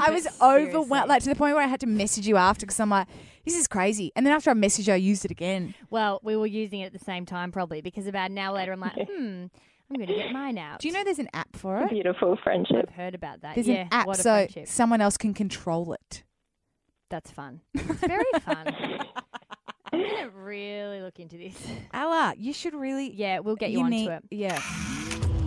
[0.00, 2.80] I was overwhelmed, like to the point where I had to message you after because
[2.80, 3.08] I'm like,
[3.44, 4.12] this is crazy.
[4.16, 5.74] And then after I messaged you, I used it again.
[5.90, 8.72] Well, we were using it at the same time probably because about an hour later,
[8.72, 9.46] I'm like, hmm,
[9.90, 10.80] I'm going to get mine out.
[10.80, 11.90] Do you know there's an app for it?
[11.90, 12.86] Beautiful friendship.
[12.88, 13.54] I've heard about that.
[13.54, 14.68] There's yeah, an app what a so friendship.
[14.68, 16.24] someone else can control it.
[17.08, 17.60] That's fun.
[17.72, 18.66] It's very fun.
[19.92, 21.54] I'm going to really look into this.
[21.94, 23.14] Ella, you should really.
[23.14, 24.22] Yeah, we'll get you, you onto need- it.
[24.30, 24.60] Yeah.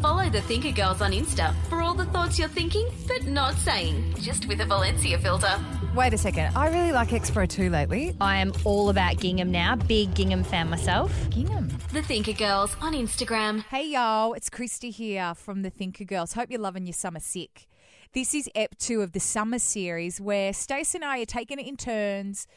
[0.02, 4.14] Follow the Thinker Girls on Insta for all the thoughts you're thinking but not saying,
[4.22, 5.60] just with a Valencia filter.
[5.94, 6.56] Wait a second.
[6.56, 8.16] I really like X Pro 2 lately.
[8.22, 9.76] I am all about gingham now.
[9.76, 11.12] Big gingham fan myself.
[11.30, 11.68] Gingham.
[11.92, 13.62] The Thinker Girls on Instagram.
[13.64, 16.32] Hey y'all, it's Christy here from the Thinker Girls.
[16.32, 17.68] Hope you're loving your summer sick.
[18.14, 21.68] This is ep two of the summer series where Stacey and I are taking it
[21.68, 22.48] in turns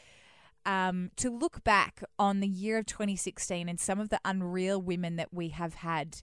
[0.65, 5.17] um, to look back on the year of 2016 and some of the unreal women
[5.17, 6.21] that we have had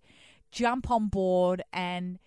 [0.50, 2.18] jump on board and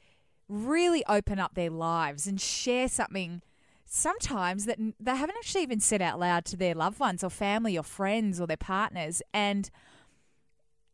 [0.47, 3.41] really open up their lives and share something
[3.85, 7.77] sometimes that they haven't actually even said out loud to their loved ones or family
[7.77, 9.21] or friends or their partners.
[9.33, 9.69] And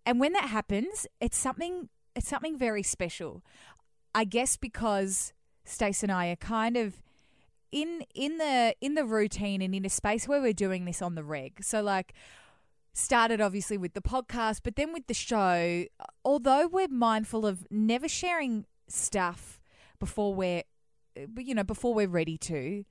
[0.06, 3.44] and when that happens it's something it's something very special.
[4.14, 5.34] I guess because
[5.66, 7.02] Stace and I are kind of
[7.72, 11.16] in in the in the routine and in a space where we're doing this on
[11.16, 11.64] the reg.
[11.64, 12.14] So like
[12.94, 15.86] started obviously with the podcast but then with the show
[16.26, 19.60] although we're mindful of never sharing stuff
[20.00, 20.64] before we're
[21.38, 22.84] you know before we're ready to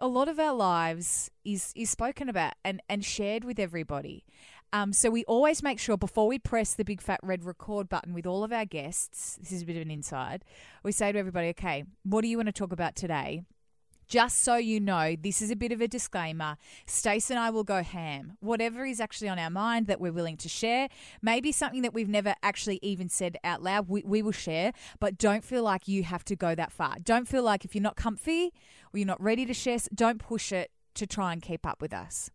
[0.00, 4.24] a lot of our lives is is spoken about and and shared with everybody.
[4.72, 8.12] Um, so we always make sure before we press the big fat red record button
[8.12, 10.44] with all of our guests this is a bit of an inside
[10.82, 13.42] we say to everybody okay what do you want to talk about today
[14.06, 16.56] just so you know, this is a bit of a disclaimer.
[16.86, 18.36] Stace and I will go ham.
[18.40, 20.88] Whatever is actually on our mind that we're willing to share,
[21.22, 24.72] maybe something that we've never actually even said out loud, we, we will share.
[25.00, 26.96] But don't feel like you have to go that far.
[27.02, 28.52] Don't feel like if you're not comfy
[28.92, 31.92] or you're not ready to share, don't push it to try and keep up with
[31.92, 32.30] us.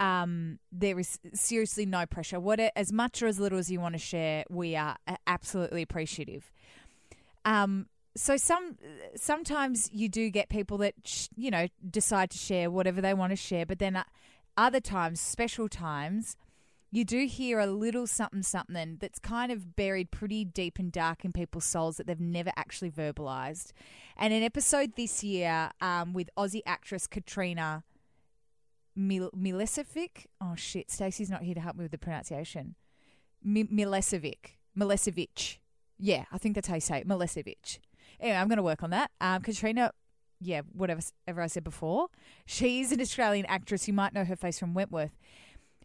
[0.00, 2.40] Um, there is seriously no pressure.
[2.40, 6.50] What as much or as little as you want to share, we are absolutely appreciative.
[7.44, 7.86] Um,
[8.16, 8.76] so some
[9.16, 13.30] sometimes you do get people that sh- you know decide to share whatever they want
[13.30, 14.04] to share, but then uh,
[14.56, 16.36] other times, special times,
[16.92, 21.24] you do hear a little something something that's kind of buried pretty deep and dark
[21.24, 23.72] in people's souls that they've never actually verbalized.
[24.16, 27.82] And an episode this year um, with Aussie actress Katrina
[28.94, 30.26] Mil- Milesevic.
[30.40, 32.76] Oh shit, Stacey's not here to help me with the pronunciation.
[33.42, 34.56] Mi- Milesevic.
[34.78, 35.58] Milesevic.
[35.98, 37.08] Yeah, I think that's how you say it.
[37.08, 37.78] Milesevic.
[38.24, 39.10] Anyway, I'm going to work on that.
[39.20, 39.92] Um, Katrina,
[40.40, 42.08] yeah, whatever ever I said before.
[42.46, 43.86] She's an Australian actress.
[43.86, 45.18] You might know her face from Wentworth.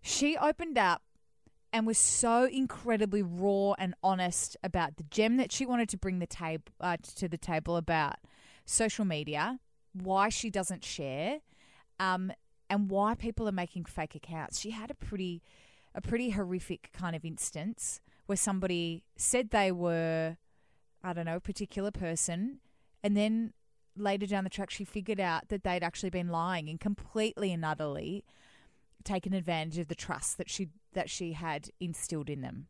[0.02, 1.02] She opened up
[1.73, 6.19] and was so incredibly raw and honest about the gem that she wanted to bring
[6.19, 8.15] the table uh, to the table about
[8.65, 9.60] social media,
[9.91, 11.39] why she doesn't share,
[11.99, 12.32] um,
[12.69, 14.62] and why people are making fake accounts.
[14.62, 15.43] She had a pretty
[15.93, 20.38] a pretty horrific kind of instance where somebody said they were
[21.03, 22.59] I don't know, particular person,
[23.03, 23.53] and then
[23.95, 27.65] later down the track she figured out that they'd actually been lying and completely and
[27.65, 28.23] utterly
[29.03, 32.67] taken advantage of the trust that she that she had instilled in them.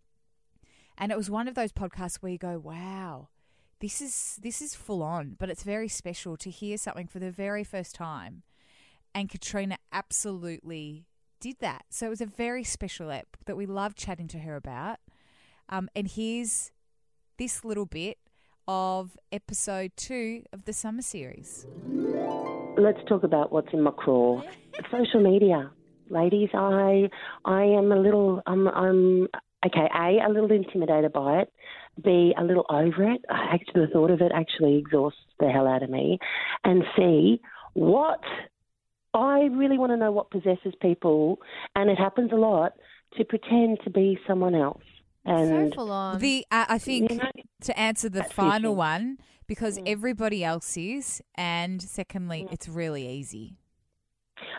[0.97, 3.29] And it was one of those podcasts where you go, "Wow,
[3.79, 7.31] this is this is full on," but it's very special to hear something for the
[7.31, 8.43] very first time.
[9.13, 11.05] And Katrina absolutely
[11.39, 11.85] did that.
[11.89, 14.99] So it was a very special app that we loved chatting to her about.
[15.69, 16.71] Um, and here's
[17.39, 18.17] this little bit
[18.67, 21.65] of episode two of the summer series.
[22.77, 24.43] Let's talk about what's in my craw.
[24.91, 25.71] Social media,
[26.09, 26.49] ladies.
[26.53, 27.09] I
[27.45, 28.41] I am a little.
[28.45, 29.27] I'm I'm
[29.65, 29.87] okay.
[29.95, 31.53] A a little intimidated by it.
[32.03, 33.21] B a little over it.
[33.29, 36.19] I actually the thought of it actually exhausts the hell out of me.
[36.65, 37.39] And C
[37.73, 38.21] what
[39.13, 41.39] I really want to know what possesses people,
[41.73, 42.73] and it happens a lot
[43.17, 44.83] to pretend to be someone else.
[45.29, 45.73] And
[46.19, 47.29] The uh, I think You know,
[47.61, 48.77] to answer the that's final issue.
[48.77, 49.83] one because Mm.
[49.87, 53.55] everybody else is, and secondly, it's really easy.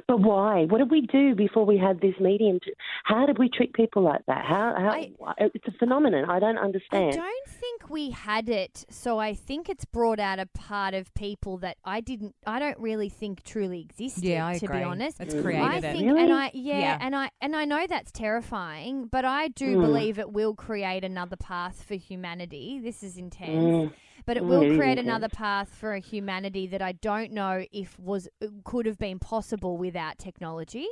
[0.06, 0.64] But why?
[0.64, 2.58] What did we do before we had this medium?
[3.04, 4.44] How did we treat people like that?
[4.44, 4.74] How?
[4.76, 6.28] how it's a phenomenon.
[6.30, 7.12] I don't understand.
[7.14, 11.12] I don't think we had it, so I think it's brought out a part of
[11.14, 12.34] people that I didn't.
[12.46, 14.24] I don't really think truly existed.
[14.24, 14.78] Yeah, I to agree.
[14.78, 15.42] be honest, It's Mm.
[15.42, 15.80] created I it.
[15.82, 16.32] think, and Really?
[16.32, 16.98] I yeah, Yeah.
[17.00, 19.80] and I and I know that's terrifying, but I do Mm.
[19.82, 22.78] believe it will create another path for humanity.
[22.82, 23.76] This is intense.
[23.76, 23.92] Mm.
[24.30, 28.28] But it will create another path for a humanity that I don't know if was
[28.62, 30.86] could have been possible without technology.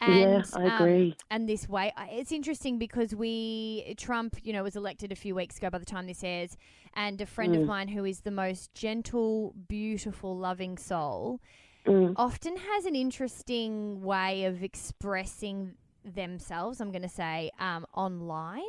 [0.00, 1.16] And, Yeah, I um, agree.
[1.28, 5.58] and this way, it's interesting because we Trump, you know, was elected a few weeks
[5.58, 5.70] ago.
[5.70, 6.56] By the time this airs,
[6.94, 7.66] and a friend of Mm.
[7.66, 11.40] mine who is the most gentle, beautiful, loving soul,
[11.84, 12.12] Mm.
[12.14, 16.80] often has an interesting way of expressing themselves.
[16.80, 18.62] I'm going to say um, online,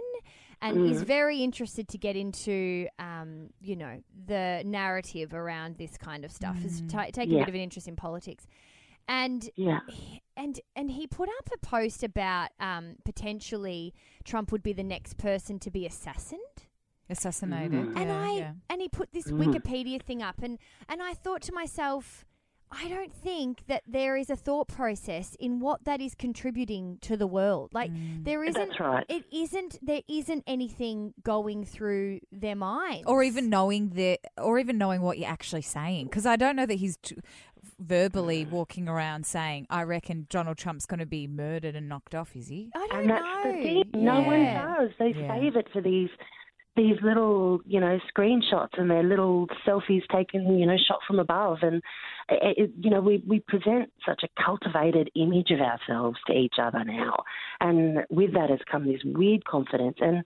[0.61, 1.07] and is Mm.
[1.07, 6.63] very interested to get into, um, you know, the narrative around this kind of stuff.
[6.65, 6.89] Is Mm.
[6.89, 8.45] ta taking a bit of an interest in politics,
[9.07, 9.79] and Yeah.
[10.35, 13.93] and and he put up a post about um, potentially
[14.23, 16.45] Trump would be the next person to be assassinated.
[17.09, 17.71] Assassinated.
[17.85, 17.95] Mm.
[17.97, 18.53] And yeah, I yeah.
[18.69, 19.43] and he put this Mm.
[19.45, 22.25] Wikipedia thing up, and and I thought to myself,
[22.71, 27.17] I don't think that there is a thought process in what that is contributing to
[27.17, 27.71] the world.
[27.73, 28.23] Like Mm.
[28.25, 28.67] there isn't.
[28.69, 29.05] That's right.
[29.09, 29.79] It isn't.
[29.81, 35.17] There isn't anything going through their mind or even knowing the, or even knowing what
[35.17, 36.05] you're actually saying.
[36.05, 37.17] Because I don't know that he's t-
[37.79, 42.35] verbally walking around saying, "I reckon Donald Trump's going to be murdered and knocked off."
[42.35, 42.69] Is he?
[42.75, 43.51] I don't and that's know.
[43.51, 43.83] the thing.
[43.95, 44.75] No one Yeah.
[44.77, 44.91] does.
[44.99, 45.39] They Yeah.
[45.39, 46.09] save it for these
[46.79, 51.57] these little, you know, screenshots and their little selfies taken, you know, shot from above.
[51.61, 51.81] And
[52.29, 56.55] it, it, you know, we we present such a cultivated image of ourselves to each
[56.61, 57.15] other now,
[57.59, 60.23] and with that has come this weird confidence and.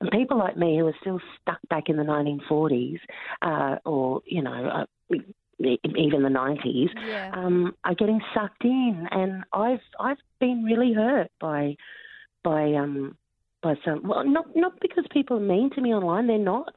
[0.00, 2.98] And people like me who are still stuck back in the 1940s,
[3.40, 5.16] uh, or you know, uh,
[5.60, 7.30] even the 90s, Yeah.
[7.34, 11.76] um, are getting sucked in, and I've I've been really hurt by
[12.42, 13.16] by um
[13.62, 16.72] by some well not not because people are mean to me online they're not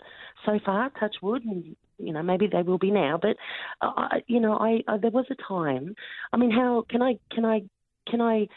[0.45, 3.36] so far touch wood and you know maybe they will be now but
[3.82, 5.95] uh, you know I, I there was a time
[6.32, 7.62] I mean how can I can I
[8.10, 8.48] can I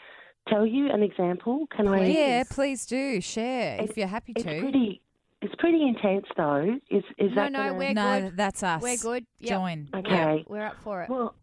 [0.47, 4.59] tell you an example can I Yeah, please do share if you're happy it's to.
[4.61, 5.01] pretty
[5.41, 8.37] it's pretty intense though is is No, that no, gonna- we're no, good.
[8.37, 8.81] that's us.
[8.81, 9.25] We're good.
[9.39, 9.57] Yep.
[9.57, 9.87] Join.
[9.95, 11.09] okay Yeah, we're up for it.
[11.09, 11.33] Well,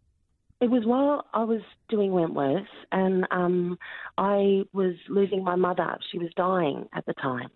[0.59, 3.77] it was while I was doing Wentworth, and um,
[4.17, 5.97] I was losing my mother.
[6.11, 7.49] She was dying at the time,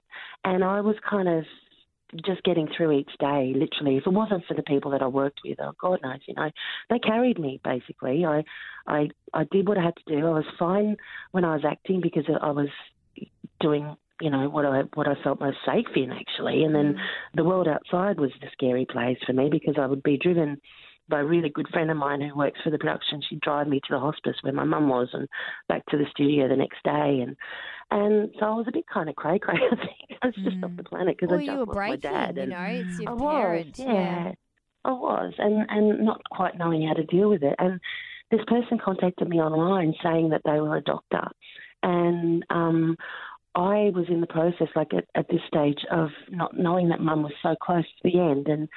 [0.44, 1.44] and I was kind of
[2.26, 3.54] just getting through each day.
[3.56, 6.36] Literally, if it wasn't for the people that I worked with, oh God knows, you
[6.36, 6.52] know,
[6.90, 7.60] they carried me.
[7.64, 8.44] Basically, I,
[8.86, 10.28] I, I did what I had to do.
[10.28, 10.98] I was fine
[11.32, 12.70] when I was acting because I was
[13.60, 13.96] doing.
[14.20, 16.96] You know what I what I felt most safe in actually, and then
[17.34, 20.62] the world outside was the scary place for me because I would be driven
[21.12, 23.22] by a really good friend of mine who works for the production.
[23.30, 25.28] She'd drive me to the hospice where my mum was and
[25.70, 27.20] back to the studio the next day.
[27.22, 27.36] And
[27.92, 30.20] and so I was a bit kind of cray cray, I think.
[30.24, 32.12] I was just off the planet because Well, I just you were lost my breaking,
[32.12, 32.36] dad.
[32.38, 33.86] you and know, it's your I was, yeah.
[33.94, 34.32] yeah.
[34.84, 37.56] I was, and, and not quite knowing how to deal with it.
[37.60, 37.80] And
[38.32, 41.28] this person contacted me online saying that they were a doctor.
[41.84, 42.96] And um,
[43.54, 47.24] I was in the process, like at, at this stage, of not knowing that mum
[47.24, 48.70] was so close to the end and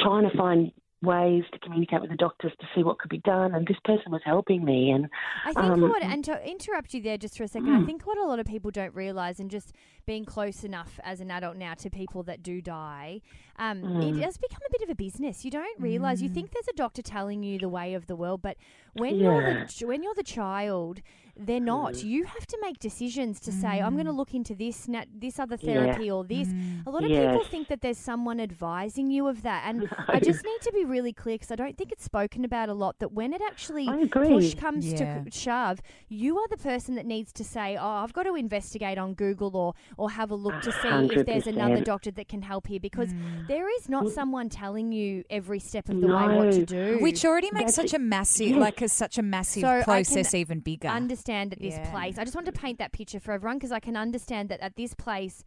[0.00, 0.70] trying to find
[1.02, 3.54] ways to communicate with the doctors to see what could be done.
[3.54, 4.90] And this person was helping me.
[4.90, 5.08] And
[5.44, 8.06] I think um, what, and to interrupt you there just for a second, I think
[8.06, 9.74] what a lot of people don't realise, and just
[10.06, 13.20] being close enough as an adult now to people that do die,
[13.58, 14.20] um, it Mm.
[14.20, 15.44] does become a bit of a business.
[15.44, 16.20] You don't realise.
[16.22, 16.34] You Mm.
[16.34, 18.56] think there's a doctor telling you the way of the world, but
[18.94, 21.00] when you're the when you're the child,
[21.34, 21.94] they're not.
[21.94, 22.04] Mm.
[22.04, 25.38] You have to make decisions to say, I'm going to look into this, na- this
[25.38, 25.72] other Yeah.
[25.72, 26.48] therapy or this.
[26.48, 26.86] Mm.
[26.86, 30.44] A lot of people think that there's someone advising you of that, and I just
[30.44, 32.98] need to be really clear because I don't think it's spoken about a lot.
[32.98, 35.22] That when it actually push comes Yeah.
[35.24, 38.98] to shove, you are the person that needs to say, "Oh, I've got to investigate
[38.98, 42.42] on Google or or have a look to see if there's another doctor that can
[42.42, 43.41] help here," because Mm.
[43.48, 46.98] There is not someone telling you every step of the way what to do.
[47.00, 48.58] Which already makes That's such a massive, yes.
[48.58, 50.88] like a, such a massive So I can process even bigger.
[50.88, 51.90] understand at this Yeah.
[51.90, 52.18] place.
[52.18, 54.76] I just want to paint that picture for everyone because I can understand that at
[54.76, 55.44] this place.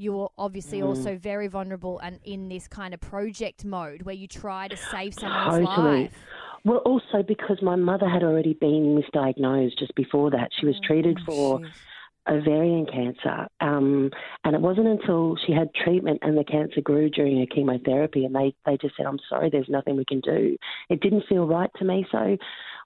[0.00, 0.86] You're obviously Mm.
[0.86, 5.14] also very vulnerable and in this kind of project mode where you try to save
[5.14, 6.02] someone's Totally.
[6.04, 6.14] life.
[6.64, 10.50] Well, also because my mother had already been misdiagnosed just before that.
[10.58, 11.70] She was treated for Shit.
[12.30, 14.10] Ovarian cancer, um,
[14.44, 18.34] and it wasn't until she had treatment and the cancer grew during her chemotherapy, and
[18.34, 20.56] they they just said, "I'm sorry, there's nothing we can do."
[20.90, 22.36] It didn't feel right to me, so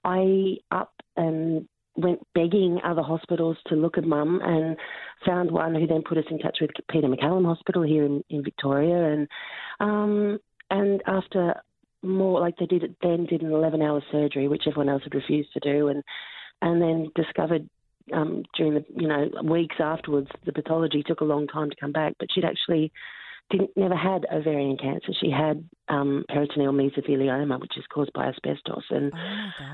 [0.03, 4.75] I up and went begging other hospitals to look at mum and
[5.25, 8.43] found one who then put us in touch with Peter MacCallum Hospital here in, in
[8.43, 9.27] Victoria and
[9.79, 10.39] um,
[10.71, 11.53] and after
[12.01, 15.13] more like they did it then did an 11 hour surgery which everyone else had
[15.13, 16.03] refused to do and
[16.61, 17.69] and then discovered
[18.11, 21.91] um, during the you know weeks afterwards the pathology took a long time to come
[21.91, 22.91] back but she'd actually
[23.49, 25.13] didn't never had ovarian cancer.
[25.19, 29.11] She had um, peritoneal mesothelioma, which is caused by asbestos, and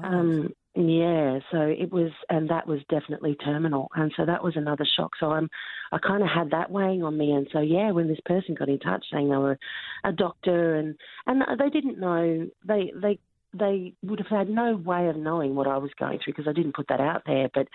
[0.04, 4.86] um, yeah, so it was, and that was definitely terminal, and so that was another
[4.98, 5.12] shock.
[5.20, 5.50] So I'm,
[5.92, 8.70] I kind of had that weighing on me, and so yeah, when this person got
[8.70, 9.58] in touch saying they were
[10.04, 10.96] a doctor, and
[11.28, 13.20] and they didn't know they they
[13.54, 16.54] they would have had no way of knowing what I was going through because I
[16.54, 17.68] didn't put that out there, but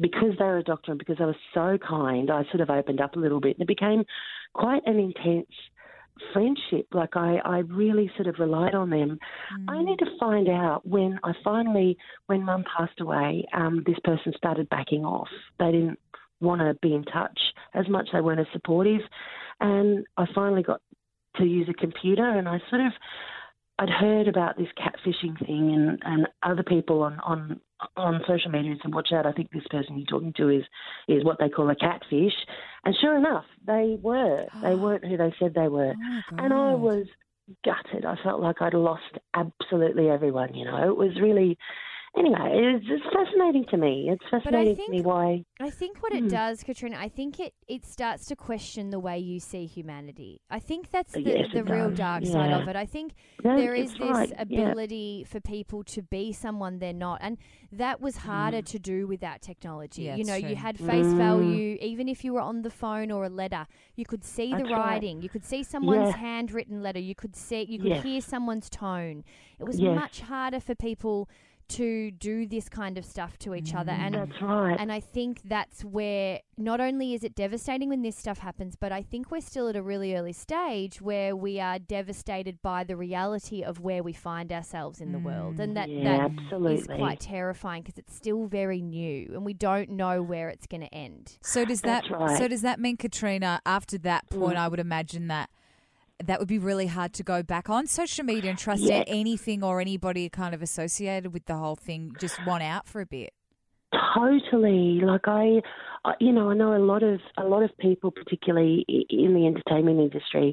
[0.00, 3.00] because they were a doctor and because they were so kind, I sort of opened
[3.00, 3.56] up a little bit.
[3.56, 4.04] And it became
[4.54, 5.48] quite an intense
[6.32, 6.86] friendship.
[6.92, 9.18] Like I, I really sort of relied on them.
[9.60, 9.64] Mm.
[9.68, 14.32] I need to find out when I finally, when Mum passed away, um, this person
[14.36, 15.28] started backing off.
[15.58, 15.98] They didn't
[16.40, 17.38] want to be in touch
[17.74, 18.08] as much.
[18.12, 19.00] They weren't as supportive,
[19.60, 20.80] and I finally got
[21.36, 22.92] to use a computer, and I sort of.
[23.78, 27.60] I'd heard about this catfishing thing, and, and other people on, on
[27.96, 29.26] on social media and said, "Watch out!
[29.26, 30.64] I think this person you're talking to is
[31.08, 32.34] is what they call a catfish."
[32.84, 34.46] And sure enough, they were.
[34.62, 34.76] They ah.
[34.76, 37.06] weren't who they said they were, Oh and I was
[37.64, 38.04] gutted.
[38.04, 39.02] I felt like I'd lost
[39.34, 40.54] absolutely everyone.
[40.54, 41.58] You know, it was really.
[42.18, 44.08] Anyway, it's, it's fascinating to me.
[44.10, 45.44] It's fascinating to me why.
[45.60, 46.28] I think what it Hmm.
[46.28, 50.40] does, Katrina, I think it, it starts to question the way you see humanity.
[50.48, 51.98] I think that's the, Yes, the real does.
[51.98, 52.76] dark side of it.
[52.76, 53.12] I think
[53.44, 54.60] No, there is this right, yeah.
[54.70, 57.18] ability for people to be someone they're not.
[57.20, 57.36] And
[57.70, 60.04] that was harder to do without technology.
[60.04, 60.48] Yeah, you know, true.
[60.50, 61.16] you had face Mm.
[61.18, 64.58] value, even if you were on the phone or a letter, you could see the
[64.58, 64.78] That's right.
[64.78, 66.16] writing, you could see someone's Yeah.
[66.16, 68.02] handwritten letter, you could see, you could Yes.
[68.02, 69.22] hear someone's tone.
[69.58, 69.94] It was Yes.
[69.94, 71.28] much harder for people
[71.68, 74.76] to do this kind of stuff to each other and That's right.
[74.78, 78.92] and I think that's where not only is it devastating when this stuff happens, but
[78.92, 82.96] I think we're still at a really early stage where we are devastated by the
[82.96, 85.58] reality of where we find ourselves in the world.
[85.60, 86.96] And that, Yeah, that is absolutely.
[86.98, 90.94] quite terrifying because it's still very new and we don't know where it's going to
[90.94, 91.38] end.
[91.42, 92.38] So does that right.
[92.38, 94.60] so does that mean Katrina after that point Mm.
[94.60, 95.50] I would imagine that
[96.24, 99.04] that would be really hard to go back on social media and trust Yeah.
[99.06, 103.06] anything or anybody kind of associated with the whole thing just want out for a
[103.06, 103.32] bit.
[104.14, 105.00] Totally.
[105.02, 105.60] Like I,
[106.04, 109.46] I, you know, I know a lot of a lot of people, particularly in the
[109.46, 110.52] entertainment industry,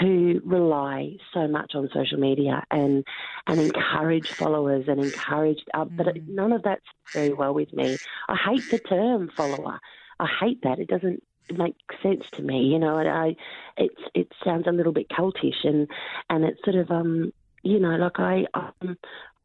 [0.00, 3.04] who rely so much on social media and
[3.46, 5.58] and encourage followers and encourage.
[5.72, 7.96] Uh, But none of that's very well with me.
[8.28, 9.80] I hate the term follower.
[10.20, 10.78] I hate that.
[10.78, 11.22] It doesn't
[11.52, 12.62] make sense to me.
[12.64, 13.36] You know, I,
[13.76, 15.88] it's it sounds a little bit cultish and
[16.30, 17.32] and it's sort of um,
[17.62, 18.98] you know, like I, I'm,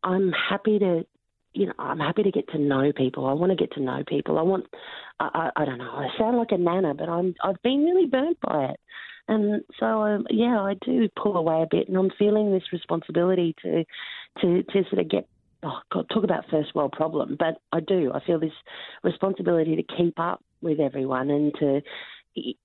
[0.04, 1.06] I'm happy to
[1.54, 3.26] you know, I'm happy to get to know people.
[3.26, 4.38] I want to get to know people.
[4.38, 4.68] I want,
[5.20, 8.06] I, I, I don't know, I sound like a nana, but I'm, I've been really
[8.06, 8.80] burnt by it.
[9.28, 13.56] And so, um, yeah, I do pull away a bit, and I'm feeling this responsibility
[13.64, 13.84] to,
[14.42, 15.28] to, to sort of get,
[15.64, 18.12] oh God, talk about first world problem, but I do.
[18.14, 18.52] I feel this
[19.04, 21.82] responsibility to keep up with everyone and to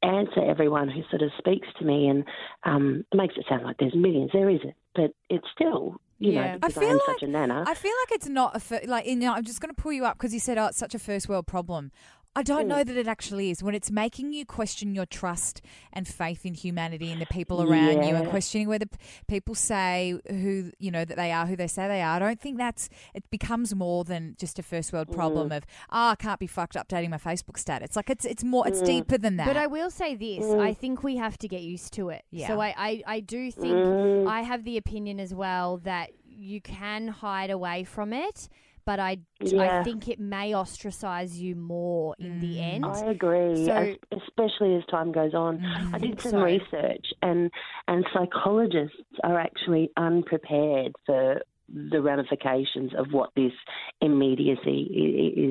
[0.03, 2.25] answer everyone who sort of speaks to me, and
[2.65, 4.31] um, makes it sound like there's millions.
[4.33, 6.41] There isn't, but it's still, you Yeah.
[6.41, 7.65] know, I because I, feel am like- such a nana.
[7.67, 9.93] I feel like it's not a fir- like you know I'm just going to pull
[9.93, 11.91] you up because you said oh it's such a first world problem.
[12.37, 12.69] I don't Mm.
[12.69, 15.63] know that it actually is when it's making you question your trust
[15.93, 18.87] and faith in humanity and the people around you and questioning whether
[19.29, 22.17] people say who you know that they are who they say they are.
[22.17, 25.57] I don't think that's it becomes more than just a first world problem Mm.
[25.59, 27.95] of ah I can't be fucked updating my Facebook status.
[27.95, 28.87] Like it's it's more it's Mm.
[28.87, 29.47] deeper than that.
[29.47, 30.61] But I will say this: Mm.
[30.61, 32.25] I think we have to get used to it.
[32.31, 32.49] Yeah.
[32.49, 34.27] So I, I, I do think Mm.
[34.29, 38.49] I have the opinion as well that you can hide away from it,
[38.87, 39.83] but I, I Yeah.
[39.83, 42.75] think it may ostracize you more in the mm.
[42.75, 42.87] end.
[42.87, 45.59] I agree, So- especially as time goes on.
[45.59, 45.95] Mm.
[45.95, 47.51] I did some So- research, and
[47.89, 53.53] and psychologists are actually unprepared for the ramifications of what this
[54.01, 54.83] immediacy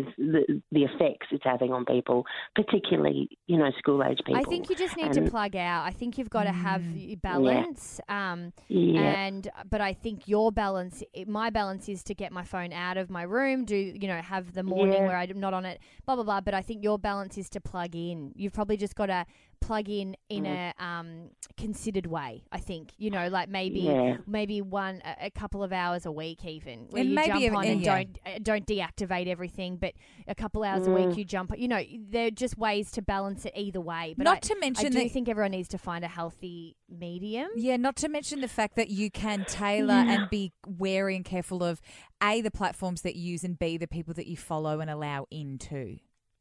[0.07, 4.39] is, the, the effects it's having on people, particularly you know school age people.
[4.39, 5.86] I think you just need to plug out.
[5.86, 7.22] I think you've got to have Mm.
[7.22, 7.99] balance.
[8.09, 9.01] Um, Yeah.
[9.01, 13.09] And but I think your balance, my balance is to get my phone out of
[13.09, 13.66] my room.
[13.66, 15.07] Do you know have the morning Yeah.
[15.07, 16.41] where I'm not on it, blah blah blah.
[16.41, 18.34] But I think your balance is to plug in.
[18.36, 19.26] You've probably just got to
[19.66, 22.43] plug in in a um, considered way.
[22.51, 24.18] I think you know, like maybe Yeah.
[24.28, 27.53] maybe one a, a couple of hours a week, even where And you maybe jump
[27.55, 27.95] a- on and yeah.
[27.95, 29.93] don't uh, don't deactivate everything, but
[30.28, 31.07] a couple hours a Mm.
[31.07, 31.51] week you jump.
[31.57, 34.14] You know, there are just ways to balance it either way.
[34.18, 36.76] But Not I, to mention I do that- think everyone needs to find a healthy
[36.89, 37.47] medium.
[37.55, 40.11] Yeah, not to mention the fact that you can tailor Yeah.
[40.14, 41.82] and be wary and careful of
[42.22, 45.26] A, the platforms that you use, and B, the people that you follow and allow
[45.32, 45.97] into.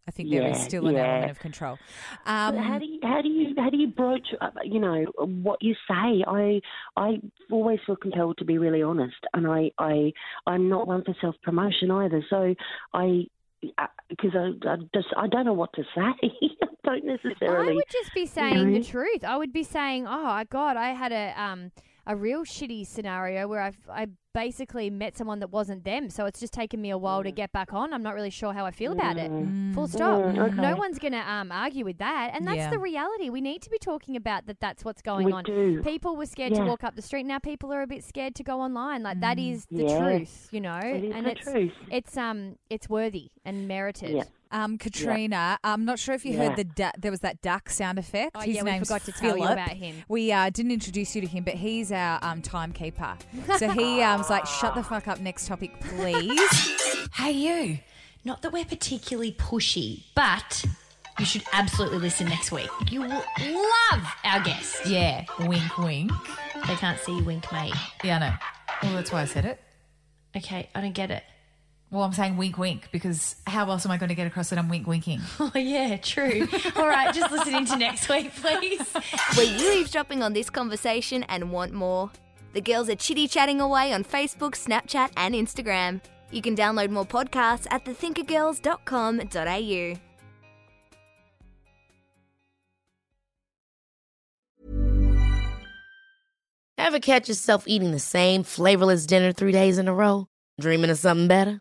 [0.06, 1.02] I think there is Yeah, still an yeah.
[1.06, 1.78] element of control.
[2.26, 5.62] Um, how do you how do you how do you broach uh, you know what
[5.62, 6.24] you say?
[6.26, 6.60] I
[6.96, 10.12] I always feel compelled to be really honest, and I I
[10.46, 12.24] I'm not one for self promotion either.
[12.28, 12.54] So
[12.92, 13.26] I
[14.10, 16.28] because I, I just I don't know what to say.
[16.62, 17.70] I don't necessarily.
[17.70, 18.78] I would just be you saying know.
[18.80, 19.22] the truth.
[19.24, 21.70] I would be saying, "Oh I- God, I had a um
[22.08, 26.10] a real shitty scenario where I I basically met someone that wasn't them.
[26.10, 27.92] So it's just taken me a while to get back on.
[27.92, 29.30] I'm not really sure how I feel about it.
[29.74, 30.20] Full stop.
[30.22, 30.60] Mm, okay.
[30.60, 32.70] No one's going to um argue with that, and that's Yeah.
[32.70, 33.30] the reality.
[33.30, 34.60] We need to be talking about that.
[34.60, 35.44] That's what's going We on.
[35.44, 35.82] do.
[35.82, 37.24] People were scared to walk up the street.
[37.26, 39.02] Now people are a bit scared to go online.
[39.02, 39.98] Like that is the Yeah.
[39.98, 40.78] truth, you know.
[40.78, 41.72] It is and the it's truth.
[41.90, 44.26] it's um it's worthy and merited.
[44.52, 44.64] Yeah.
[44.64, 46.48] Um, Katrina, I'm not sure if you Yeah.
[46.48, 48.32] heard the du- there was that duck sound effect.
[48.34, 49.96] Oh, His yeah, we forgot to tell you about him.
[50.08, 53.16] We uh, didn't introduce you to him, but he's our um, timekeeper.
[53.58, 56.38] So he um, was like, "Shut the fuck up." Next topic, please.
[57.14, 57.78] Hey, you.
[58.24, 60.64] Not that we're particularly pushy, but
[61.18, 62.70] you should absolutely listen next week.
[62.90, 64.86] You will love our guest.
[64.86, 66.10] Yeah, wink, wink.
[66.66, 67.74] They can't see you wink, mate.
[68.02, 68.34] Yeah, I know.
[68.82, 69.60] Well, that's why I said it.
[70.36, 71.22] Okay, I don't get it.
[71.92, 74.58] Well, I'm saying wink, wink because how else am I going to get across that
[74.58, 75.20] I'm wink, winking?
[75.38, 76.48] Oh, yeah, true.
[76.74, 78.80] All right, just listen into next week, please.
[79.36, 82.10] Were you eavesdropping on this conversation and want more?
[82.54, 86.00] The girls are chitty chatting away on Facebook, Snapchat, and Instagram.
[86.30, 90.00] You can download more podcasts at thethinkergirls.com.au.
[96.78, 100.26] Ever catch yourself eating the same flavorless dinner three days in a row?
[100.58, 101.60] Dreaming of something better?